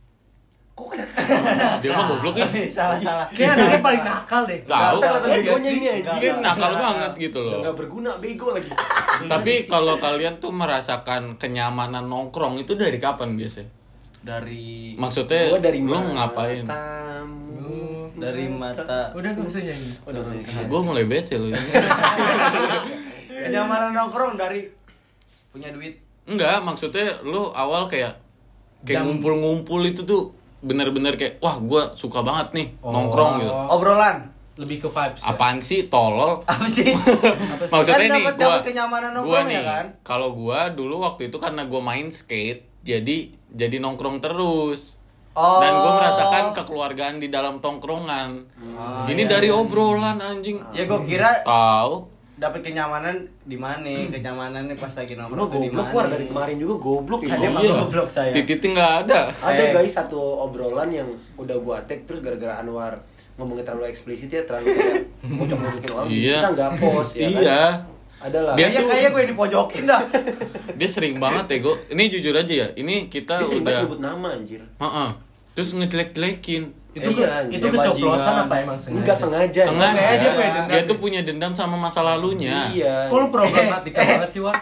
Kok 0.76 0.92
kena 0.92 1.06
dia 1.82 1.90
mah 1.90 2.04
goblok 2.06 2.36
ya 2.36 2.44
salah 2.84 3.00
salah. 3.00 3.24
Kayak 3.32 3.56
anaknya 3.56 3.80
paling 3.80 4.04
nakal 4.04 4.42
deh. 4.44 4.60
Tahu. 4.62 4.98
Iya 5.00 5.12
begonya 5.18 5.70
ini 5.72 5.88
mungkin 6.04 6.34
nakal 6.40 6.72
banget 6.76 7.12
gitu 7.18 7.40
loh 7.40 7.60
nggak 7.62 7.76
berguna, 7.76 8.12
bego 8.20 8.48
lagi. 8.52 8.68
tapi 9.26 9.54
kalau 9.66 9.96
kalian 9.96 10.36
tuh 10.38 10.52
merasakan 10.52 11.36
kenyamanan 11.36 12.04
nongkrong 12.04 12.60
itu 12.60 12.76
dari 12.76 13.00
kapan 13.00 13.34
biasanya 13.34 13.72
Dari 14.20 14.98
maksudnya 14.98 15.54
Gua 15.54 15.62
dari 15.62 15.80
lu 15.80 15.88
mana 15.88 16.10
ngapain 16.18 16.66
Tamu. 16.66 18.10
dari 18.18 18.46
mata. 18.50 19.14
Udah 19.14 19.30
gak 19.32 19.46
usah 19.46 19.62
nyanyi. 19.62 19.92
Udah, 20.04 20.22
udah. 20.24 20.66
gue 20.66 20.80
mulai 20.82 21.06
bete 21.06 21.38
loh 21.38 21.48
ini 21.48 21.72
Kenyamanan 23.46 23.94
nongkrong 23.94 24.34
dari 24.34 24.68
punya 25.48 25.70
duit. 25.70 26.02
enggak 26.26 26.58
maksudnya 26.60 27.22
lu 27.22 27.54
awal 27.54 27.86
kayak 27.86 28.18
kayak 28.82 29.06
ngumpul-ngumpul 29.06 29.80
itu 29.86 30.02
tuh 30.02 30.34
bener-bener 30.66 31.14
kayak 31.14 31.38
wah 31.38 31.58
gue 31.58 31.94
suka 31.94 32.20
banget 32.20 32.48
nih 32.52 32.68
Oh. 32.80 32.90
nongkrong 32.90 33.34
gitu 33.40 33.54
Obrolan. 33.70 34.34
Lebih 34.56 34.78
ke 34.80 34.90
vibes. 34.90 35.20
ya? 35.20 35.30
apaan 35.30 35.60
sih 35.60 35.86
tolol 35.86 36.40
Apa 36.48 36.64
sih? 36.66 36.96
Maksudnya 37.62 37.92
Kan 38.00 38.08
nih 38.10 38.24
dapat- 38.24 38.36
gua 38.36 38.46
dapat 38.50 38.64
kenyamanan 38.66 39.10
gua 39.12 39.20
nongkrong 39.20 39.46
nih 39.46 39.54
ya 39.54 39.64
kan? 39.64 39.86
kalau 40.02 40.30
gua 40.32 40.60
dulu 40.70 40.96
waktu 41.02 41.22
itu 41.26 41.38
karena 41.38 41.62
gua 41.64 41.82
main 41.82 42.08
skate 42.10 42.64
jadi 42.82 43.18
jadi 43.50 43.76
nongkrong 43.78 44.20
terus 44.20 44.96
Oh. 45.34 45.60
dan 45.60 45.76
gua 45.76 46.00
merasakan 46.00 46.44
kekeluargaan 46.54 47.16
di 47.18 47.28
dalam 47.28 47.60
tongkrongan 47.60 48.48
Oh, 48.72 49.04
ini 49.06 49.22
iya, 49.22 49.30
dari 49.30 49.48
iya. 49.48 49.56
obrolan 49.58 50.18
anjing 50.18 50.64
Ya 50.72 50.84
gue 50.86 51.00
kira 51.04 51.44
tahu 51.44 52.08
dapat 52.36 52.60
kenyamanan 52.62 53.16
di 53.42 53.56
mana? 53.56 54.08
Kenyamanannya 54.08 54.76
pas 54.76 54.92
lagi 54.92 55.14
nongkrong 55.14 55.48
tuh 55.48 55.58
di 55.58 55.68
goblok 55.68 55.76
mana? 55.78 55.90
keluar 55.90 56.06
dari 56.10 56.26
kemarin 56.26 56.56
juga 56.58 56.76
goblok 56.78 57.22
ya. 57.22 57.36
Dia 57.38 57.50
mah 57.50 57.62
iya. 57.62 57.74
goblok 57.80 58.08
saya. 58.08 58.32
titiknya 58.32 58.70
nggak 58.74 58.94
ada 59.02 59.20
Ada 59.34 59.62
Eh. 59.62 59.70
guys 59.74 59.94
satu 59.94 60.20
obrolan 60.42 60.90
yang 60.90 61.08
udah 61.36 61.58
gua 61.58 61.78
tag 61.82 62.04
terus 62.04 62.20
gara-gara 62.20 62.58
Anwar 62.58 63.00
ngomongnya 63.36 63.64
terlalu 63.66 63.88
eksplisit 63.88 64.28
ya 64.30 64.44
terlalu 64.44 64.72
kayak 64.74 64.96
muncul-muncul 65.26 65.92
orang 65.94 66.08
Iya. 66.08 66.38
kita 66.38 66.50
nggak 66.52 66.72
post 66.78 67.12
ya 67.14 67.22
kan? 67.22 67.32
iya 67.34 67.62
Ada 68.18 68.40
lah. 68.42 68.54
Dia 68.54 68.66
Kayaknya 68.66 68.80
tuh- 68.80 68.90
kayak 68.90 69.08
gue 69.08 69.20
yang 69.20 69.32
dipojokin 69.32 69.84
dah. 69.86 70.02
dia 70.80 70.90
sering 70.90 71.16
banget 71.18 71.46
ya 71.46 71.58
gua 71.62 71.76
ini 71.90 72.04
jujur 72.10 72.34
aja 72.34 72.54
ya 72.58 72.68
ini 72.74 72.96
kita 73.06 73.34
Dia 73.38 73.46
sering 73.46 73.62
udah 73.62 73.70
banget 73.70 73.84
nyebut 73.86 74.02
nama 74.02 74.28
anjir. 74.34 74.62
Heeh. 74.76 75.10
terus 75.52 75.70
ngejelek-jelekin 75.72 76.64
Itu 76.96 77.10
Iya, 77.12 77.44
ke- 77.44 77.52
itu 77.52 77.66
dia 77.66 77.76
kecoplosan 77.76 78.36
apa 78.42 78.54
emang 78.58 78.78
sengaja? 78.78 78.98
Enggak 78.98 79.18
sengaja. 79.20 79.62
sengaja 79.68 79.92
Kayak 79.94 80.16
dia 80.16 80.16
dia, 80.18 80.32
punya 80.32 80.50
dendam 80.50 80.72
tuh 80.80 80.88
deh. 80.88 80.98
punya 80.98 81.22
dendam 81.22 81.52
sama 81.54 81.76
masa 81.78 82.00
lalunya 82.02 82.72
Iya. 82.72 82.96
Kok 83.06 83.18
lu 83.18 83.28
problematika 83.30 84.00
banget 84.00 84.30
sih, 84.30 84.40
War? 84.40 84.56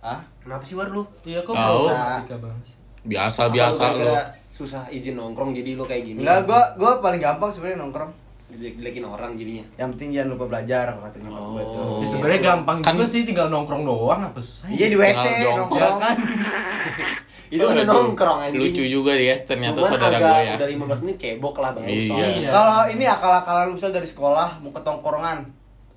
Hah? 0.00 0.20
Kenapa 0.40 0.62
sih 0.62 0.72
War 0.72 0.88
lu? 0.88 1.04
Iya, 1.22 1.40
kok 1.40 1.52
problematika 1.52 2.36
banget 2.38 2.62
sih? 2.64 2.76
biasa 3.04 3.40
Apa 3.42 3.52
biasa 3.52 3.84
lu 3.94 4.08
susah 4.50 4.82
izin 4.88 5.14
nongkrong 5.14 5.52
jadi 5.52 5.70
lu 5.72 5.84
kayak 5.84 6.02
gini. 6.02 6.18
Enggak, 6.18 6.42
gua 6.42 6.60
gua 6.74 6.92
paling 6.98 7.20
gampang 7.20 7.50
sebenarnya 7.50 7.78
nongkrong. 7.78 8.12
jelek-jelekin 8.48 9.04
orang 9.04 9.34
jadinya. 9.34 9.64
Yang 9.76 9.88
penting 9.92 10.08
jangan 10.12 10.28
lupa 10.32 10.44
belajar 10.48 10.86
kata 10.88 11.16
nyokap 11.18 11.44
gue 11.44 11.62
tuh. 11.66 11.76
Oh. 11.76 11.98
Ya 11.98 12.06
sebenarnya 12.08 12.40
gampang 12.40 12.76
Kan- 12.78 12.94
juga 12.94 13.06
sih 13.06 13.20
tinggal 13.22 13.46
nongkrong 13.46 13.82
doang 13.82 14.20
apa 14.22 14.38
susahnya? 14.38 14.72
Iya 14.72 14.86
di 14.86 14.96
WC 14.96 15.12
Tinggal 15.12 15.42
jongkok. 15.42 15.66
nongkrong. 15.76 15.98
kan. 16.00 16.16
Itu 17.56 17.66
Aduh, 17.66 17.84
nongkrong 17.84 18.38
anjing. 18.42 18.60
lucu 18.60 18.82
juga 18.84 19.12
ya 19.12 19.34
ternyata 19.40 19.78
Cuman 19.78 19.90
saudara 19.90 20.16
gue 20.18 20.40
ya 20.42 20.54
Udah 20.54 20.68
15 20.68 21.02
menit 21.02 21.16
cebok 21.16 21.56
lah 21.56 21.70
bang. 21.72 21.84
Iya. 21.86 22.26
Iya. 22.38 22.50
Kalau 22.50 22.78
ini 22.86 23.04
akal-akalan 23.04 23.64
lu 23.66 23.74
misal 23.74 23.90
dari 23.90 24.04
sekolah 24.04 24.48
mau 24.58 24.70
ke 24.70 24.80
tongkrongan. 24.80 25.38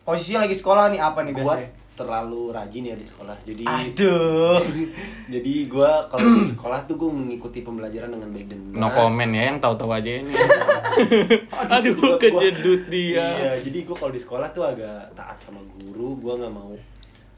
Posisinya 0.02 0.42
lagi 0.42 0.56
sekolah 0.56 0.90
nih 0.90 1.00
apa 1.00 1.20
nih 1.22 1.34
Gua 1.34 1.54
biasanya? 1.54 1.70
terlalu 1.94 2.42
rajin 2.50 2.84
ya 2.86 2.96
di 2.96 3.04
sekolah. 3.04 3.36
Jadi 3.44 3.64
Aduh. 3.64 4.58
jadi 5.34 5.54
gua 5.66 6.08
kalau 6.08 6.34
di 6.34 6.48
sekolah 6.48 6.80
tuh 6.84 6.96
gua 6.96 7.12
mengikuti 7.12 7.60
pembelajaran 7.60 8.10
dengan 8.10 8.32
baik 8.32 8.48
dan 8.48 8.60
benar. 8.66 8.80
no 8.80 8.88
comment 8.90 9.28
ya 9.30 9.44
yang 9.46 9.60
tahu-tahu 9.60 9.92
aja 9.92 10.12
ini 10.18 10.32
aduh 11.70 11.94
kejedut 11.94 12.00
gua. 12.00 12.18
kejedut 12.18 12.82
dia 12.88 13.28
Iya, 13.30 13.52
jadi 13.62 13.80
gua 13.84 13.96
kalau 13.98 14.12
di 14.12 14.22
sekolah 14.22 14.48
tuh 14.50 14.64
agak 14.64 15.12
taat 15.12 15.38
sama 15.40 15.60
guru, 15.78 16.16
gua 16.18 16.34
nggak 16.38 16.50
mau 16.50 16.72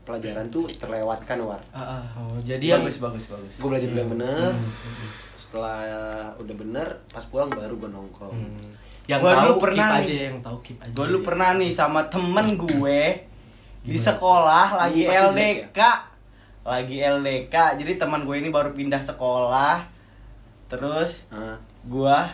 pelajaran 0.01 0.49
tuh 0.49 0.65
terlewatkan 0.73 1.37
war. 1.41 1.61
Oh, 1.71 2.35
jadi 2.39 2.75
yang 2.75 2.81
bagus 2.81 2.97
bagus 2.97 3.25
bagus. 3.27 3.53
Gue 3.55 3.69
belajar 3.69 3.87
dengan 3.87 4.07
bener. 4.11 4.51
Hmm, 4.51 4.71
Setelah 5.37 5.77
udah 6.37 6.55
bener, 6.55 6.87
pas 7.07 7.23
pulang 7.23 7.47
baru 7.47 7.75
gua 7.75 7.89
nongkrong. 7.89 8.31
Hmm. 8.31 8.71
yang 9.03 9.19
Gua 9.19 9.33
tahu 9.33 9.51
keep 9.51 9.63
pernah 9.63 9.87
aja 9.91 10.05
nih. 10.07 10.19
yang 10.23 10.37
tahu 10.39 10.57
keep 10.61 10.77
aja. 10.79 10.91
Gue 10.91 11.05
dulu 11.05 11.19
pernah 11.21 11.49
nih 11.53 11.71
sama 11.71 12.01
temen 12.07 12.47
gue 12.55 13.01
di 13.81 13.93
Gimana? 13.93 14.05
sekolah 14.07 14.67
lagi 14.77 15.01
Lu 15.03 15.11
LDK. 15.33 15.79
Lagi 16.61 16.97
LDK. 16.97 17.55
Jadi 17.75 17.91
teman 17.97 18.21
gue 18.23 18.35
ini 18.37 18.47
baru 18.47 18.71
pindah 18.71 19.01
sekolah. 19.01 19.83
Terus 20.65 21.27
Hah? 21.27 21.59
gua 21.83 22.31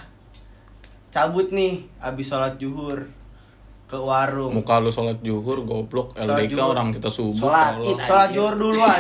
cabut 1.09 1.49
nih 1.49 1.87
abis 1.97 2.29
sholat 2.29 2.59
zuhur 2.59 3.09
ke 3.87 3.95
warung. 3.95 4.51
muka 4.51 4.77
lu 4.77 4.91
sholat 4.91 5.15
zuhur 5.17 5.63
goblok 5.63 6.11
LDK 6.13 6.59
orang 6.59 6.91
kita 6.91 7.07
subuh 7.07 7.47
Sholat 7.47 7.79
id. 7.81 7.95
Sholat 8.01 8.29
zuhur 8.29 8.53
duluan. 8.53 8.99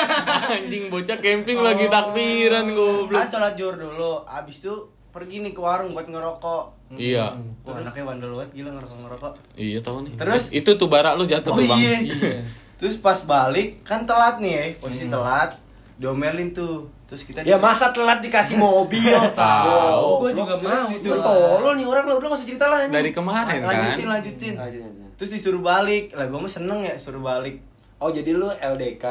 Anjing 0.54 0.90
bocah 0.90 1.18
camping 1.18 1.58
lagi 1.58 1.86
takbiran 1.86 2.66
kan 2.66 2.74
goblok. 2.74 3.24
sholat 3.24 3.54
zuhur 3.54 3.76
dulu 3.76 4.12
abis 4.24 4.58
itu 4.58 4.74
pergi 5.08 5.38
nih 5.40 5.50
ke 5.50 5.60
warung 5.60 5.90
buat 5.90 6.04
ngerokok 6.04 6.74
Iya. 6.92 7.32
Wah, 7.62 7.74
anaknya 7.76 8.04
bandel 8.04 8.34
banget 8.34 8.50
gila 8.54 8.70
ngerokok 8.72 8.98
ngerokok 9.00 9.32
Iya 9.54 9.78
tahu 9.80 9.98
nih. 10.02 10.12
Terus? 10.14 10.44
itu 10.52 10.70
tuh 10.74 10.86
bara 10.86 11.14
lu 11.14 11.24
jatuh 11.24 11.50
oh 11.50 11.56
tuh, 11.56 11.64
Bang. 11.64 11.78
iya 11.78 11.94
Iya. 12.00 12.42
terus 12.74 12.98
pas 12.98 13.16
balik 13.20 13.80
kan 13.80 14.02
telat 14.02 14.38
nih 14.38 14.52
ya 14.52 14.64
posisi 14.76 15.06
telat 15.06 15.54
diomelin 15.94 16.50
tuh 16.50 16.82
terus 17.04 17.22
kita 17.22 17.40
Ya 17.40 17.54
masa 17.56 17.88
telat 17.88 18.18
dikasih 18.18 18.56
mobil. 18.56 19.14
Tahu. 19.36 19.70
Oh, 19.94 20.18
Gua 20.18 20.30
juga 20.30 20.54
mau. 20.56 20.86
Disuruh 20.86 21.20
tolol 21.20 21.74
nih 21.74 21.84
orang 21.84 22.04
lah 22.04 22.14
udah 22.14 22.28
nggak 22.28 22.38
usah 22.38 22.48
cerita 22.48 22.66
lah. 22.66 22.78
anjing. 22.80 22.94
Dari 22.94 23.10
kemarin 23.10 23.56
kan. 23.56 23.68
lanjutin 23.68 24.06
lanjutin 24.08 24.54
Lanjut, 24.54 24.80
lanjut. 24.82 25.10
terus 25.14 25.30
disuruh 25.30 25.62
balik 25.62 26.10
lah 26.10 26.26
gue 26.26 26.34
mah 26.36 26.50
seneng 26.50 26.80
ya 26.80 26.94
suruh 26.94 27.20
balik 27.20 27.62
Oh 27.96 28.10
jadi 28.10 28.34
lu 28.34 28.50
LDK, 28.50 29.06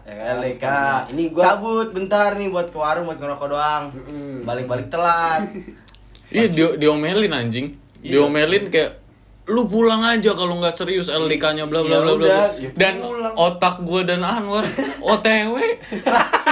ya 0.00 0.14
kan? 0.14 0.38
LDK 0.38 0.64
Ini 1.12 1.22
gua 1.28 1.42
cabut 1.44 1.88
bentar 1.90 2.30
nih 2.32 2.48
buat 2.48 2.70
ke 2.70 2.78
warung 2.78 3.04
buat 3.04 3.18
ngerokok 3.18 3.48
doang 3.48 3.84
balik-balik 4.40 4.86
telat 4.88 5.44
Iya, 6.30 6.46
di 6.46 6.62
diomelin 6.78 7.34
anjing. 7.34 7.74
Iya. 7.98 8.22
Diomelin 8.22 8.70
kayak 8.70 9.02
lu 9.46 9.64
pulang 9.64 10.02
aja 10.02 10.30
kalau 10.32 10.56
nggak 10.56 10.74
serius 10.74 11.08
LDK-nya 11.08 11.64
bla 11.64 11.80
bla 11.80 11.90
Ya 11.92 12.00
bla 12.00 12.12
bla. 12.14 12.28
ya 12.54 12.70
Dan 12.70 13.00
pulang. 13.00 13.34
otak 13.34 13.80
gua 13.80 14.02
dan 14.02 14.20
Anwar 14.20 14.62
OTW 15.10 15.54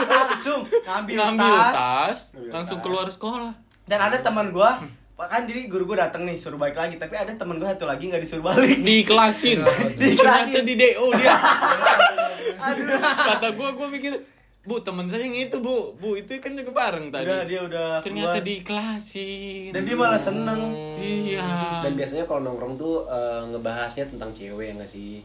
langsung 0.00 0.60
ngambil, 0.64 1.14
ngambil 1.16 1.52
tas. 1.52 1.72
tas, 1.72 2.18
Ngambil 2.32 2.50
langsung 2.50 2.78
tas. 2.78 2.84
keluar 2.84 3.06
sekolah. 3.06 3.52
dan 3.84 3.98
ada 4.00 4.18
teman 4.18 4.50
gua 4.50 4.80
kan 5.16 5.42
jadi 5.42 5.66
guru 5.66 5.84
gua 5.84 6.06
dateng 6.06 6.22
nih 6.24 6.36
suruh 6.36 6.54
balik 6.54 6.74
lagi 6.74 6.94
tapi 6.94 7.14
ada 7.14 7.30
teman 7.32 7.56
gua 7.56 7.70
satu 7.70 7.84
lagi 7.84 8.06
nggak 8.06 8.18
disuruh 8.20 8.44
balik 8.44 8.78
Dikelasin. 8.78 9.62
Dikelasin. 10.00 10.54
Ternyata 10.54 10.60
di 10.62 10.74
DO 10.74 11.06
dia. 11.12 11.34
Kata 13.28 13.48
gua 13.52 13.68
gua 13.72 13.88
mikir, 13.88 14.14
"Bu, 14.60 14.78
teman 14.78 15.06
saya 15.06 15.22
yang 15.22 15.34
itu, 15.34 15.56
Bu. 15.58 15.94
Bu, 15.94 16.14
itu 16.14 16.34
kan 16.36 16.52
juga 16.52 16.70
bareng 16.72 17.08
tadi." 17.08 17.24
udah 17.24 17.40
dia 17.42 17.60
udah 17.62 17.88
Ternyata 18.00 18.36
keluar. 18.36 18.44
dikelasin. 18.44 19.70
dan 19.70 19.82
dia 19.82 19.94
malah 19.94 20.18
seneng 20.18 20.60
Iya. 20.96 21.48
Dan 21.80 21.92
biasanya 21.94 22.24
kalau 22.24 22.40
nongkrong 22.42 22.74
tuh 22.74 23.06
eh, 23.06 23.42
ngebahasnya 23.48 24.04
tentang 24.08 24.30
cewek 24.32 24.64
ya 24.64 24.74
nggak 24.74 24.88
sih? 24.88 25.22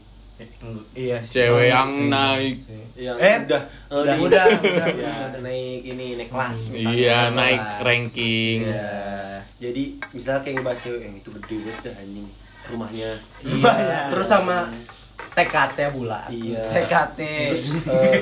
iya 0.94 1.18
sih. 1.20 1.30
Cewek 1.36 1.68
yang 1.68 1.90
naik. 2.08 2.58
Yang 2.96 3.16
Eh, 3.16 3.36
udah 3.40 3.62
eh, 3.62 3.94
udah, 3.94 4.02
di- 4.10 4.22
udah, 4.24 4.44
udah, 4.50 4.86
ya, 4.90 5.14
udah. 5.30 5.40
naik 5.40 5.80
ini 5.84 6.06
naik 6.16 6.26
kelas. 6.28 6.58
misalnya. 6.68 6.90
Iya, 6.92 7.18
naik 7.30 7.60
Kelas. 7.60 7.80
ranking. 7.80 8.58
Iya. 8.64 8.90
Jadi 9.56 9.82
misalnya 10.10 10.40
kayak 10.42 10.54
ngebahas 10.56 10.80
cewek 10.80 11.00
yang 11.00 11.14
itu 11.14 11.28
gede 11.32 11.56
banget 11.60 11.78
dah 11.80 11.94
anjing 11.96 12.28
rumahnya. 12.66 13.10
Iya. 13.40 13.98
Terus 14.10 14.26
sama 14.26 14.56
TKT 15.34 15.78
bulat. 15.90 16.28
Iya. 16.28 16.62
TKT 16.72 17.18
Terus 17.50 17.64
eh, 17.90 18.12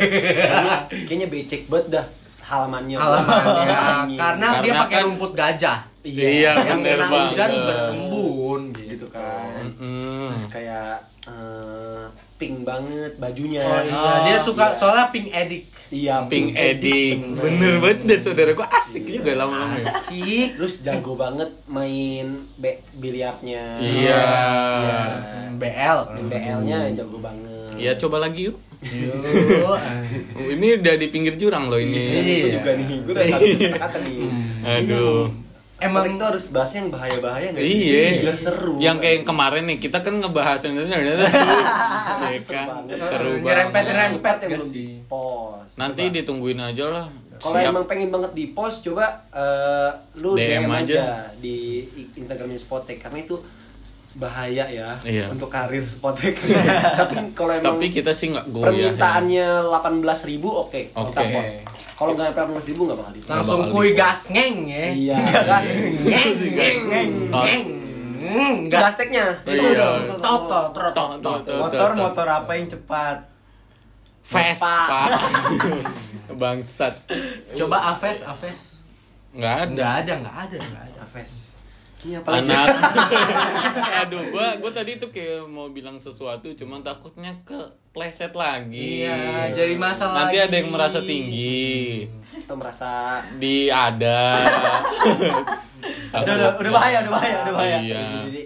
kayaknya, 0.41 0.77
kayaknya 1.05 1.27
becek 1.29 1.63
banget 1.67 1.87
dah 1.93 2.07
halamannya. 2.43 2.97
Halamannya 2.97 3.77
karena, 4.17 4.47
dia 4.59 4.73
Karena 4.73 4.81
pakai 4.83 4.97
kan- 4.97 5.07
rumput 5.07 5.33
gajah. 5.33 5.79
Iya, 6.03 6.51
yang 6.67 6.83
bener 6.83 6.99
kena 6.99 7.07
hujan 7.31 7.51
berembun 7.55 8.61
gitu. 8.75 8.91
gitu 8.91 9.07
kan. 9.09 9.63
Mm. 9.79 10.35
Terus 10.35 10.47
kayak 10.51 10.95
eh, 11.23 12.05
pink 12.35 12.67
banget 12.67 13.13
bajunya. 13.17 13.63
Oh 13.63 13.79
iya, 13.79 14.13
dia 14.27 14.37
suka 14.37 14.73
Iya. 14.73 14.77
soalnya 14.77 15.07
pink 15.09 15.31
edik. 15.31 15.63
Iya, 15.93 16.25
Pink 16.25 16.57
Edding, 16.57 17.37
bener 17.37 17.77
banget 17.77 18.09
deh 18.09 18.17
saudara 18.17 18.51
gua 18.51 18.65
asik 18.73 19.05
juga 19.05 19.37
lama-lama. 19.37 19.77
ya. 19.77 19.93
Asik. 19.93 20.57
Terus 20.57 20.81
jago 20.81 21.13
banget 21.15 21.53
main 21.67 22.49
be 22.57 22.81
biliarnya. 22.97 23.77
Iya. 23.77 24.23
BL. 25.53 25.99
Main 26.11 26.27
BL-nya 26.27 26.79
jago 26.97 27.21
banget. 27.21 27.77
Ya 27.77 27.93
coba 27.95 28.19
lagi 28.19 28.49
yuk. 28.49 28.57
Yuk. 28.83 29.77
Ini 30.53 30.81
udah 30.81 30.95
di 30.97 31.07
pinggir 31.07 31.37
jurang 31.37 31.69
loh 31.69 31.77
Ini 31.77 31.93
ini. 31.93 32.37
gue 32.41 32.51
juga 32.57 32.73
nih, 32.73 32.89
gue 32.99 33.13
udah 33.13 33.25
kata, 33.31 33.47
kata 33.79 33.99
nih. 34.01 34.17
Aduh. 34.65 35.23
Emang 35.83 36.05
itu 36.07 36.23
harus 36.23 36.45
bahasnya 36.49 36.79
yang 36.81 36.91
bahaya-bahaya 36.91 37.47
nggak 37.51 37.63
sih? 37.63 37.75
Iya. 37.83 38.05
Biar 38.21 38.37
seru. 38.39 38.75
Yang 38.79 38.97
kayak 38.99 39.15
yang 39.15 39.27
kemarin 39.27 39.63
nih, 39.65 39.79
kita 39.79 39.99
kan 39.99 40.15
ngebahas 40.15 40.59
yang 40.61 40.73
ternyata 40.77 41.27
Iya 42.25 42.41
kan, 42.43 42.67
banget. 42.69 42.99
seru 43.05 43.33
banget. 43.33 43.45
nyerempet. 43.45 43.83
Gak 44.39 44.49
belum 44.49 44.63
sih. 44.65 44.75
di 44.75 44.87
post. 45.05 45.73
Nanti 45.75 46.03
Coba. 46.05 46.15
ditungguin 46.15 46.61
aja 46.61 46.85
lah. 46.89 47.07
Kalau 47.35 47.59
emang 47.59 47.85
pengen 47.85 48.09
banget 48.09 48.33
di 48.33 48.45
post, 48.49 48.83
coba 48.83 49.05
eh, 49.29 49.91
lu 50.17 50.33
DM 50.33 50.63
DM, 50.63 50.71
aja. 50.71 50.79
aja. 50.79 51.05
di 51.37 51.83
Instagramnya 52.15 52.55
Spotek 52.57 52.99
karena 52.99 53.19
itu 53.19 53.35
bahaya 54.13 54.69
ya 54.69 54.95
Iya. 55.01 55.27
untuk 55.27 55.49
karir 55.49 55.83
Spotek. 55.83 56.37
Tapi 57.01 57.33
kalau 57.33 57.51
emang 57.51 57.65
Tapi 57.75 57.87
kita 57.91 58.13
sih 58.13 58.31
nggak 58.31 58.47
goyah. 58.47 58.63
ya. 58.63 58.95
permintaannya 58.95 59.49
18.000 59.65 60.29
ribu, 60.29 60.49
oke. 60.55 60.81
kita 60.87 61.01
Oke. 61.19 61.25
post. 61.27 61.55
Kalau 62.03 62.13
nggak 62.13 62.31
18 62.35 62.69
ribu 62.69 62.81
nggak 62.85 62.99
bakal 62.99 63.13
di 63.13 63.21
Langsung 63.25 63.61
kuy 63.71 63.89
di- 63.89 63.97
gas 63.97 64.21
ngeng 64.29 64.57
ya. 64.67 64.87
Iya. 64.93 65.17
Ngeng 66.03 66.31
ngeng 66.51 66.79
Ngeng. 66.83 67.11
ngeng. 67.31 67.63
Enggak. 68.23 68.81
Gasteknya. 68.91 69.27
Iya. 69.45 69.87
Tok 70.19 70.43
tok 70.47 70.67
tok 70.73 70.91
tok. 70.95 71.09
Tok, 71.19 71.39
tok, 71.43 71.57
motor 71.59 71.91
motor 71.95 72.27
apa 72.27 72.51
yang 72.55 72.67
cepat 72.67 73.17
Vespa. 74.23 75.19
Bangsat. 76.33 76.95
Coba 77.53 77.91
Aves 77.91 78.23
Aves. 78.23 78.79
Nggak 79.33 79.55
ada. 79.55 79.67
Enggak 79.67 79.93
ada, 79.99 80.13
enggak 80.15 80.37
ada, 80.39 80.57
enggak 80.59 80.83
ada. 80.85 80.99
Aves. 81.03 81.33
Lagi? 82.03 82.19
anak 82.19 82.67
aduh 84.03 84.23
gua 84.29 84.59
gua 84.59 84.71
tadi 84.71 84.99
tuh 84.99 85.09
kayak 85.09 85.47
mau 85.47 85.69
bilang 85.69 85.97
sesuatu 85.97 86.51
cuman 86.51 86.81
takutnya 86.81 87.31
ke 87.43 87.55
pleset 87.91 88.35
lagi 88.35 89.03
Iya, 89.03 89.55
jadi 89.55 89.75
masalah 89.77 90.27
nanti 90.27 90.37
lagi. 90.37 90.47
ada 90.47 90.55
yang 90.57 90.69
merasa 90.69 90.99
tinggi 91.01 92.11
Atau 92.43 92.59
merasa 92.59 92.91
di 93.37 93.67
ada 93.67 94.43
udah 96.13 96.23
udah 96.29 96.49
udah 96.57 96.73
bahaya 96.73 96.97
udah 97.01 97.13
bahaya 97.13 97.37
udah 97.41 97.55
bahaya 97.55 97.79
iya 97.81 98.05
jadi 98.27 98.43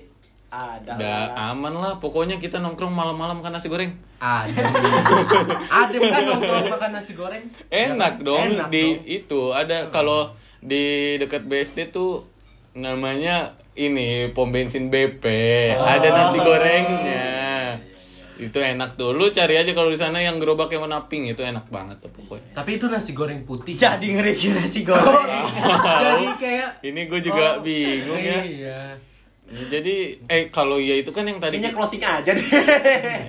ada. 0.47 0.93
udah 0.95 1.21
aman 1.51 1.75
lah 1.75 1.93
pokoknya 1.97 2.37
kita 2.37 2.57
nongkrong 2.57 2.93
malam-malam 2.93 3.41
makan 3.41 3.53
nasi 3.53 3.67
goreng 3.67 3.93
Adem. 4.17 4.65
Adem 5.83 6.01
kan 6.05 6.23
nongkrong 6.25 6.67
makan 6.71 6.91
nasi 6.93 7.13
goreng. 7.13 7.43
enak 7.69 8.21
dong 8.21 8.53
Enak 8.55 8.69
di 8.69 8.85
dong. 8.95 9.05
itu 9.07 9.41
ada 9.51 9.89
kalau 9.89 10.33
di 10.61 10.85
dekat 11.17 11.45
BSD 11.45 11.91
tuh 11.91 12.25
namanya 12.77 13.37
ini 13.73 14.31
pom 14.31 14.49
bensin 14.49 14.89
BP 14.89 15.25
ada 15.75 16.09
nasi 16.09 16.39
gorengnya. 16.39 17.37
Itu 18.37 18.61
enak 18.61 18.95
tuh. 18.95 19.11
Lu 19.11 19.29
cari 19.31 19.57
aja 19.57 19.73
kalau 19.73 19.89
di 19.89 19.97
sana 19.97 20.21
yang 20.21 20.37
gerobaknya 20.37 20.77
warna 20.79 21.01
pink 21.03 21.33
itu 21.33 21.41
enak 21.41 21.67
banget 21.67 21.97
tuh 21.99 22.13
pokoknya. 22.13 22.53
Tapi 22.53 22.77
itu 22.77 22.85
nasi 22.87 23.11
goreng 23.11 23.43
putih. 23.43 23.75
jadi 23.75 23.97
ngeri 23.97 24.33
nasi 24.53 24.85
Oh, 24.85 24.93
goreng. 24.93 25.45
Jadi 26.05 26.25
kayak 26.37 26.71
ini 26.85 27.01
gue 27.07 27.21
juga 27.23 27.57
Oh, 27.57 27.65
bingung 27.65 28.21
ya. 28.21 28.41
Iya. 28.45 28.81
jadi 29.47 30.19
eh 30.27 30.51
kalau 30.51 30.75
ya 30.77 30.99
itu 30.99 31.15
kan 31.15 31.23
yang 31.23 31.39
tadi 31.39 31.57
Kayaknya 31.57 31.73
closing 31.73 32.03
aja 32.03 32.31
deh. 32.35 32.45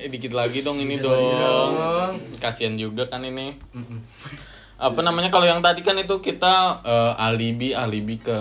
eh, 0.02 0.10
dikit 0.10 0.34
lagi 0.34 0.60
dong 0.60 0.76
ini 0.76 0.98
dong. 0.98 1.14
dong. 1.14 2.12
kasihan 2.38 2.74
juga 2.74 3.06
kan 3.06 3.22
ini. 3.22 3.54
Mm-mm. 3.72 4.00
Apa 4.78 5.02
namanya 5.02 5.34
kalau 5.34 5.50
yang 5.50 5.58
tadi 5.58 5.82
kan 5.82 5.98
itu 5.98 6.22
kita 6.22 6.86
eh, 6.86 7.13
alibi 7.18 7.74
alibi 7.74 8.22
ke 8.22 8.38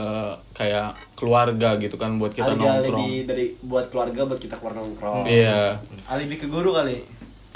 kayak 0.53 0.92
keluarga 1.16 1.81
gitu 1.81 1.96
kan 1.96 2.20
buat 2.20 2.37
kita 2.37 2.53
Alibi 2.53 2.61
nongkrong. 2.61 3.01
alibi 3.01 3.25
dari 3.25 3.46
buat 3.64 3.88
keluarga 3.88 4.20
buat 4.29 4.40
kita 4.40 4.61
keluar 4.61 4.77
nongkrong. 4.77 5.25
iya. 5.25 5.81
Alibi 6.12 6.37
ke 6.37 6.44
guru 6.49 6.77
kali? 6.77 7.01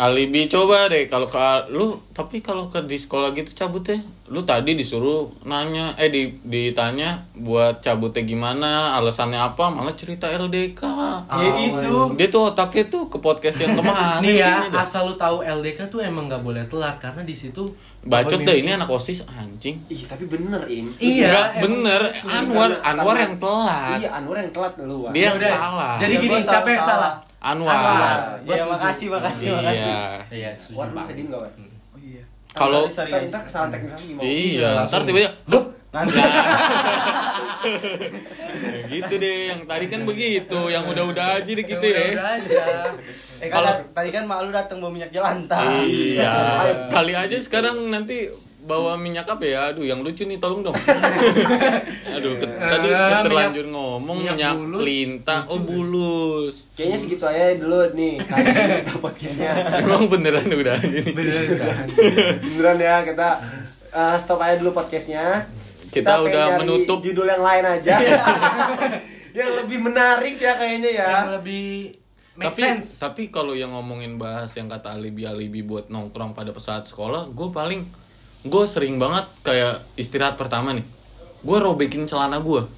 Alibi 0.01 0.49
coba 0.49 0.88
deh 0.88 1.12
kalau 1.12 1.29
ke 1.29 1.69
lu 1.77 2.01
tapi 2.16 2.40
kalau 2.40 2.73
ke 2.73 2.81
di 2.81 2.97
sekolah 2.97 3.37
gitu 3.37 3.53
cabut 3.53 3.85
ya 3.85 4.01
lu 4.31 4.40
tadi 4.40 4.73
disuruh 4.73 5.27
nanya 5.43 5.90
eh 5.95 6.07
di 6.07 6.38
ditanya 6.40 7.19
buat 7.35 7.83
cabutnya 7.83 8.23
gimana 8.23 8.95
alasannya 8.95 9.35
apa 9.37 9.66
malah 9.66 9.90
cerita 9.93 10.31
LDK 10.31 10.79
ya 11.27 11.51
itu 11.61 12.14
dia 12.14 12.31
tuh 12.31 12.47
otaknya 12.47 12.87
tuh 12.87 13.11
ke 13.11 13.19
podcast 13.19 13.59
yang 13.59 13.75
kemarin 13.75 14.23
Nih 14.23 14.38
ya, 14.38 14.62
ini 14.62 14.71
dah. 14.71 14.87
asal 14.87 15.03
lu 15.05 15.14
tahu 15.16 15.43
LDK 15.43 15.90
tuh 15.90 15.99
emang 15.99 16.31
nggak 16.31 16.40
boleh 16.40 16.62
telat 16.64 16.95
karena 16.97 17.21
di 17.21 17.35
situ 17.35 17.75
bacot 18.01 18.38
deh 18.40 18.57
ini 18.57 18.71
anak 18.71 18.87
osis 18.87 19.27
anjing 19.27 19.83
Ih, 19.90 20.07
tapi 20.07 20.25
bener, 20.25 20.62
Im. 20.64 20.88
Iya, 20.97 21.27
Enggak, 21.27 21.47
emang. 21.51 21.62
bener 21.66 22.01
Anwar 22.23 22.71
Karena- 22.71 22.81
Anwar 22.87 23.05
karena- 23.11 23.21
yang 23.21 23.35
telat 23.37 23.99
Iya, 23.99 24.09
Anwar 24.14 24.37
yang 24.38 24.53
telat 24.55 24.73
lu. 24.79 24.99
Dia 25.11 25.23
yang 25.27 25.37
Udah. 25.37 25.53
salah 25.53 25.95
Jadi 25.99 26.14
gini, 26.16 26.37
siapa 26.40 26.69
yang 26.71 26.81
salah. 26.81 27.12
salah? 27.12 27.12
Anwar, 27.43 27.77
Anwar. 27.77 28.19
Ya 28.47 28.62
makasih 28.64 29.07
makasih 29.11 29.47
makasih 29.53 29.83
iya 29.83 30.23
Iya, 30.31 30.51
sedih 30.55 31.27
nggak, 31.27 31.40
Wan? 31.43 31.51
oh 31.51 31.61
iya 31.61 31.69
Kalau- 32.53 32.87
Ntar, 32.87 33.43
kesalahan 33.43 33.71
teknis 33.71 34.01
gimana? 34.01 34.23
iya 34.23 34.71
ntar 34.85 35.01
tiba-tiba 35.03 35.33
Dup! 35.45 35.65
nanti 35.91 36.15
Ya 36.15 36.27
gitu 38.93 39.15
deh 39.17 39.37
yang 39.49 39.61
tadi 39.65 39.87
kan 39.87 40.01
begitu 40.03 40.61
yang 40.67 40.87
udah-udah 40.87 41.39
aja 41.39 41.51
deh 41.83 42.13
Udah, 42.15 42.37
ya 42.41 42.65
eh 43.41 43.49
Kalau- 43.49 43.87
tadi 43.91 44.11
kan 44.11 44.23
mak 44.25 44.39
lu 44.43 44.51
datang 44.51 44.79
bawa 44.79 44.93
minyak 44.93 45.11
jelantah. 45.11 45.61
Iya. 45.81 46.35
Kali 46.95 47.13
aja 47.13 47.37
sekarang 47.37 47.89
nanti 47.89 48.29
bawa 48.70 48.92
minyak 48.94 49.26
apa 49.26 49.42
ya 49.42 49.61
aduh 49.68 49.83
yang 49.83 50.00
lucu 50.00 50.22
nih 50.22 50.37
tolong 50.37 50.62
dong 50.62 50.76
aduh 52.16 52.33
ke- 52.37 52.46
tadi 52.48 52.88
Eh, 52.88 53.22
terlanjur 53.22 53.66
ngomong 53.68 54.16
Minyak 54.20 54.35
minyak 54.37 54.54
bulus. 54.56 54.83
lintah 54.83 55.40
oh 55.44 55.59
bulus 55.61 56.54
Kayaknya 56.72 56.98
segitu 56.98 57.24
aja 57.24 57.44
dulu 57.56 57.78
nih 57.92 58.14
kita 58.16 58.94
podcastnya. 58.96 59.52
emang 59.76 60.06
beneran 60.06 60.46
udah 60.48 60.76
ini 60.80 61.00
Beneran 62.40 62.78
ya 62.78 62.96
kita 63.02 63.28
eh, 63.90 64.16
stop 64.16 64.38
aja 64.38 64.54
dulu 64.56 64.70
podcastnya. 64.72 65.50
Kita 65.88 66.16
pengen 66.16 66.26
udah 66.28 66.44
menutup. 66.56 66.98
judul 67.00 67.26
yang 67.26 67.42
lain 67.42 67.64
aja. 67.68 67.94
yang 69.38 69.50
lebih 69.56 69.78
menarik 69.80 70.37
ya 70.37 70.54
kayaknya 70.54 70.90
ya. 70.92 71.11
Yang 71.20 71.33
lebih 71.37 71.66
make 72.33 72.46
tapi 72.48 72.62
sense. 72.62 72.88
tapi 72.96 73.22
kalau 73.28 73.52
yang 73.52 73.70
ngomongin 73.70 74.14
bahas 74.14 74.48
yang 74.52 74.66
kata 74.66 74.94
alibi 74.94 75.22
alibi 75.24 75.61
buat 75.61 75.87
nongkrong 75.87 76.33
pada 76.33 76.54
saat 76.56 76.83
sekolah 76.85 77.28
gue 77.28 77.48
paling 77.50 77.85
gue 78.40 78.64
sering 78.64 78.96
banget 78.96 79.29
kayak 79.44 79.85
istirahat 79.96 80.40
pertama 80.40 80.72
nih. 80.72 80.87
Gue 81.40 81.59
robekin 81.61 82.05
celana 82.05 82.40
gue 82.40 82.68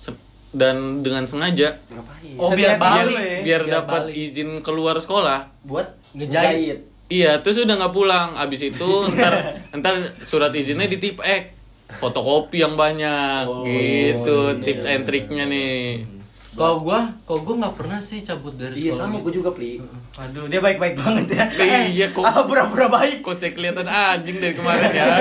dan 0.52 1.00
dengan 1.00 1.24
sengaja. 1.24 1.80
Ngapain? 1.88 2.36
Oh, 2.38 2.50
biar 2.52 2.76
ya. 2.76 2.78
biar 2.78 3.08
biar 3.42 3.62
dapat 3.66 4.02
izin 4.12 4.60
keluar 4.60 5.00
sekolah. 5.00 5.48
Buat 5.64 5.96
Ngejahit. 6.12 6.84
iya 7.08 7.40
terus 7.40 7.62
udah 7.64 7.74
nggak 7.78 7.94
pulang. 7.94 8.36
Abis 8.36 8.68
itu 8.68 8.90
ntar 9.16 9.64
ntar 9.72 9.94
surat 10.22 10.52
izinnya 10.52 10.86
di 10.86 11.00
tip 11.00 11.18
ek 11.24 11.56
fotokopi 11.98 12.62
yang 12.62 12.76
banyak. 12.76 13.48
Gitu 13.64 14.38
tips 14.62 14.86
and 14.86 15.04
triknya 15.08 15.44
nih 15.48 16.21
Kalau 16.52 16.80
gua, 16.80 17.00
kalau 17.22 17.40
gua 17.42 17.54
nggak 17.58 17.74
pernah 17.74 17.96
sih 17.98 18.20
cabut 18.20 18.52
dari 18.52 18.76
Iya 18.76 18.92
sekolah. 18.92 19.00
sama 19.02 19.14
gitu. 19.14 19.24
gue 19.24 19.32
juga 19.40 19.50
pli. 19.50 19.80
Aduh, 20.14 20.44
dia 20.46 20.60
baik-baik 20.60 20.94
banget 20.94 21.26
ya. 21.32 21.44
Iya, 21.88 22.06
kok. 22.10 22.20
Apa 22.22 22.44
pura-pura 22.44 22.86
baik? 22.88 23.20
kok 23.20 23.36
saya 23.36 23.50
kelihatan 23.50 23.84
anjing 23.84 24.36
dari 24.36 24.52
kemarin 24.52 24.90
ya 24.90 25.06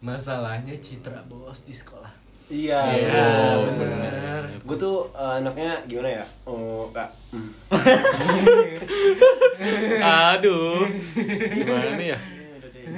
Masalahnya 0.00 0.74
citra 0.76 1.22
bos 1.24 1.62
di 1.62 1.70
sekolah. 1.72 2.10
Iya. 2.46 2.78
Iya, 2.92 3.26
Oh, 3.54 3.70
bener. 3.70 4.42
Gue 4.60 4.76
tuh 4.76 4.96
eh, 5.12 5.38
anaknya 5.38 5.82
gimana 5.84 6.10
ya? 6.12 6.24
Oh, 6.44 6.90
kak. 6.90 7.08
Hmm. 7.30 7.50
Aduh, 10.32 10.84
gimana 11.48 11.96
ya? 11.98 12.18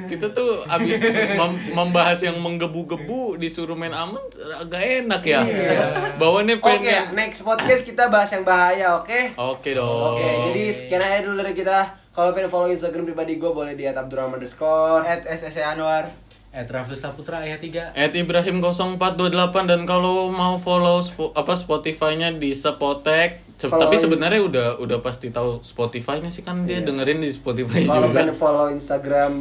Kita 0.05 0.27
tuh 0.31 0.63
abis 0.65 0.99
mem- 1.35 1.73
membahas 1.73 2.19
yang 2.19 2.37
menggebu-gebu 2.37 3.37
disuruh 3.37 3.73
main 3.73 3.91
aman 3.91 4.21
agak 4.57 4.83
enak 5.03 5.23
ya. 5.23 5.41
Bawaannya 6.15 6.57
Oke, 6.57 6.67
pengen. 6.69 7.15
next 7.15 7.41
podcast 7.41 7.83
kita 7.83 8.07
bahas 8.07 8.29
yang 8.29 8.43
bahaya, 8.43 8.97
oke? 8.97 9.35
Oke 9.37 9.73
dong. 9.73 10.15
Oke, 10.15 10.27
jadi 10.49 10.63
sekian 10.71 11.01
aja 11.01 11.19
dulu 11.21 11.39
dari 11.39 11.55
kita. 11.55 11.79
Kalau 12.11 12.31
pengen 12.31 12.47
follow 12.47 12.69
Instagram 12.69 13.03
pribadi 13.05 13.37
gue 13.37 13.49
boleh 13.49 13.73
di 13.73 13.85
@abdurrahman 13.85 14.37
underscore. 14.37 15.03
At 15.03 15.25
SSC 15.25 15.59
Anwar. 15.61 16.07
Eh, 16.51 16.63
Travis 16.63 16.97
Saputra 16.97 17.43
ayat 17.43 17.59
3. 17.59 17.91
At 17.93 18.15
Ibrahim 18.15 18.63
0428 18.63 19.27
dan 19.65 19.83
kalau 19.83 20.31
mau 20.31 20.55
follow 20.57 20.99
spo- 21.01 21.33
apa 21.33 21.53
Spotify-nya 21.53 22.31
di 22.33 22.55
Spotek. 22.55 23.43
Se- 23.55 23.67
Follow 23.67 23.83
Tapi 23.85 23.95
sebenarnya 23.97 24.39
udah 24.41 24.69
udah 24.79 24.99
pasti 25.01 25.31
tahu 25.31 25.59
Spotify-nya 25.61 26.27
sih 26.29 26.43
kan 26.43 26.63
dia 26.63 26.79
Iya. 26.79 26.87
dengerin 26.87 27.19
di 27.19 27.31
Spotify 27.31 27.83
Kalau 27.83 28.07
juga. 28.07 28.19
pengen 28.21 28.35
follow 28.35 28.67
Instagram 28.69 29.33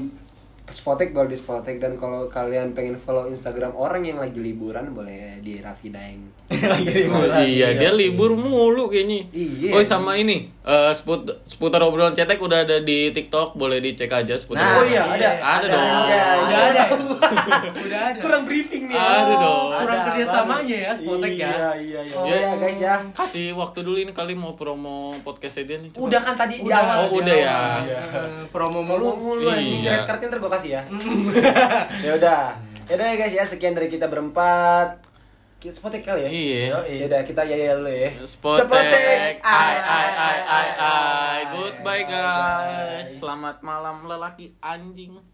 Spotek 0.65 1.11
boleh 1.11 1.27
di 1.27 1.35
Spotek 1.35 1.77
dan 1.77 1.95
kalau 1.95 2.25
kalian 2.25 2.71
pengen 2.71 2.95
follow 2.95 3.27
Instagram 3.27 3.73
orang 3.73 3.99
yang 4.01 4.15
lagi 4.15 4.37
liburan 4.37 4.89
boleh 4.89 5.37
di 5.37 5.59
Raffi 5.59 5.89
Daeng. 5.89 6.23
Lagi 6.53 6.87
liburan. 6.87 7.35
Iya, 7.41 7.67
dia 7.75 7.91
libur 7.91 8.31
mulu 8.33 8.87
kayaknya. 8.87 9.27
Iya. 9.29 9.69
Oh, 9.71 9.81
sama 9.81 10.15
ini. 10.15 10.47
eh, 10.63 10.91
seput 10.91 11.19
seputar 11.43 11.81
obrolan 11.81 12.13
cetek 12.13 12.39
udah 12.39 12.63
ada 12.63 12.79
di 12.79 13.11
TikTok, 13.11 13.51
boleh 13.53 13.79
dicek 13.79 14.07
aja 14.07 14.31
seputar. 14.33 14.63
Nah, 14.63 14.79
Oh 14.79 14.85
iya, 14.85 15.03
ada. 15.03 15.29
Ada 15.35 15.65
dong. 15.67 15.83
Iya, 15.83 16.23
Udah 16.39 16.55
iya. 16.55 16.63
ada. 16.63 16.83
Udah 17.83 18.01
ada. 18.05 18.19
Kurang 18.21 18.43
briefing 18.45 18.87
nih. 18.87 18.95
Ada 18.95 19.33
dong. 19.35 19.67
Kurang 19.75 19.99
Ada, 19.99 20.07
kerjasamanya 20.07 20.77
ya, 20.79 20.91
Spotek 20.93 21.33
ya. 21.33 21.51
Iya, 21.51 21.69
iya, 21.75 21.99
iya. 22.01 22.15
Oh 22.15 22.23
Ya. 22.23 22.37
ya 22.39 22.51
guys 22.55 22.79
ya. 22.79 22.95
Kasih 23.11 23.51
waktu 23.53 23.79
dulu 23.81 23.97
ini 23.99 24.11
kali 24.11 24.31
mau 24.33 24.55
promo 24.55 25.19
podcastnya 25.19 25.63
dia 25.65 25.77
nih. 25.79 25.91
Udah 25.93 26.21
kan 26.21 26.33
tadi 26.33 26.55
di 26.55 26.63
Udah. 26.63 26.79
awal. 26.79 26.95
Oh, 27.03 27.19
udah 27.19 27.35
ya. 27.35 27.57
Promo 28.47 28.79
Lu 28.79 28.87
mulu. 28.87 29.07
mulu 29.35 29.47
anjing 29.49 29.83
Iya. 29.83 30.07
gue 30.07 30.51
kasih 30.59 30.69
ya. 30.77 30.81
ya 32.05 32.11
udah. 32.17 32.43
Ya 32.83 32.93
udah 32.99 33.07
ya 33.11 33.15
guys 33.15 33.33
ya 33.33 33.43
sekian 33.47 33.73
dari 33.73 33.89
kita 33.89 34.05
berempat. 34.05 35.01
Kita 35.57 35.79
Spotek 35.79 36.03
kali 36.03 36.27
ya. 36.27 36.29
Iya. 36.29 36.77
Ya 36.87 37.05
udah 37.07 37.21
kita 37.23 37.41
ya 37.47 37.55
ya 37.55 37.71
dulu 37.79 37.89
ya. 37.89 38.09
Spotek. 38.27 39.39
Ai 39.41 39.75
ai 39.79 40.09
ai 40.11 40.39
ai 40.43 40.69
ai. 40.75 41.39
Goodbye 41.55 42.03
guys. 42.05 43.17
Selamat 43.17 43.63
malam 43.63 44.03
lelaki 44.05 44.53
anjing. 44.59 45.32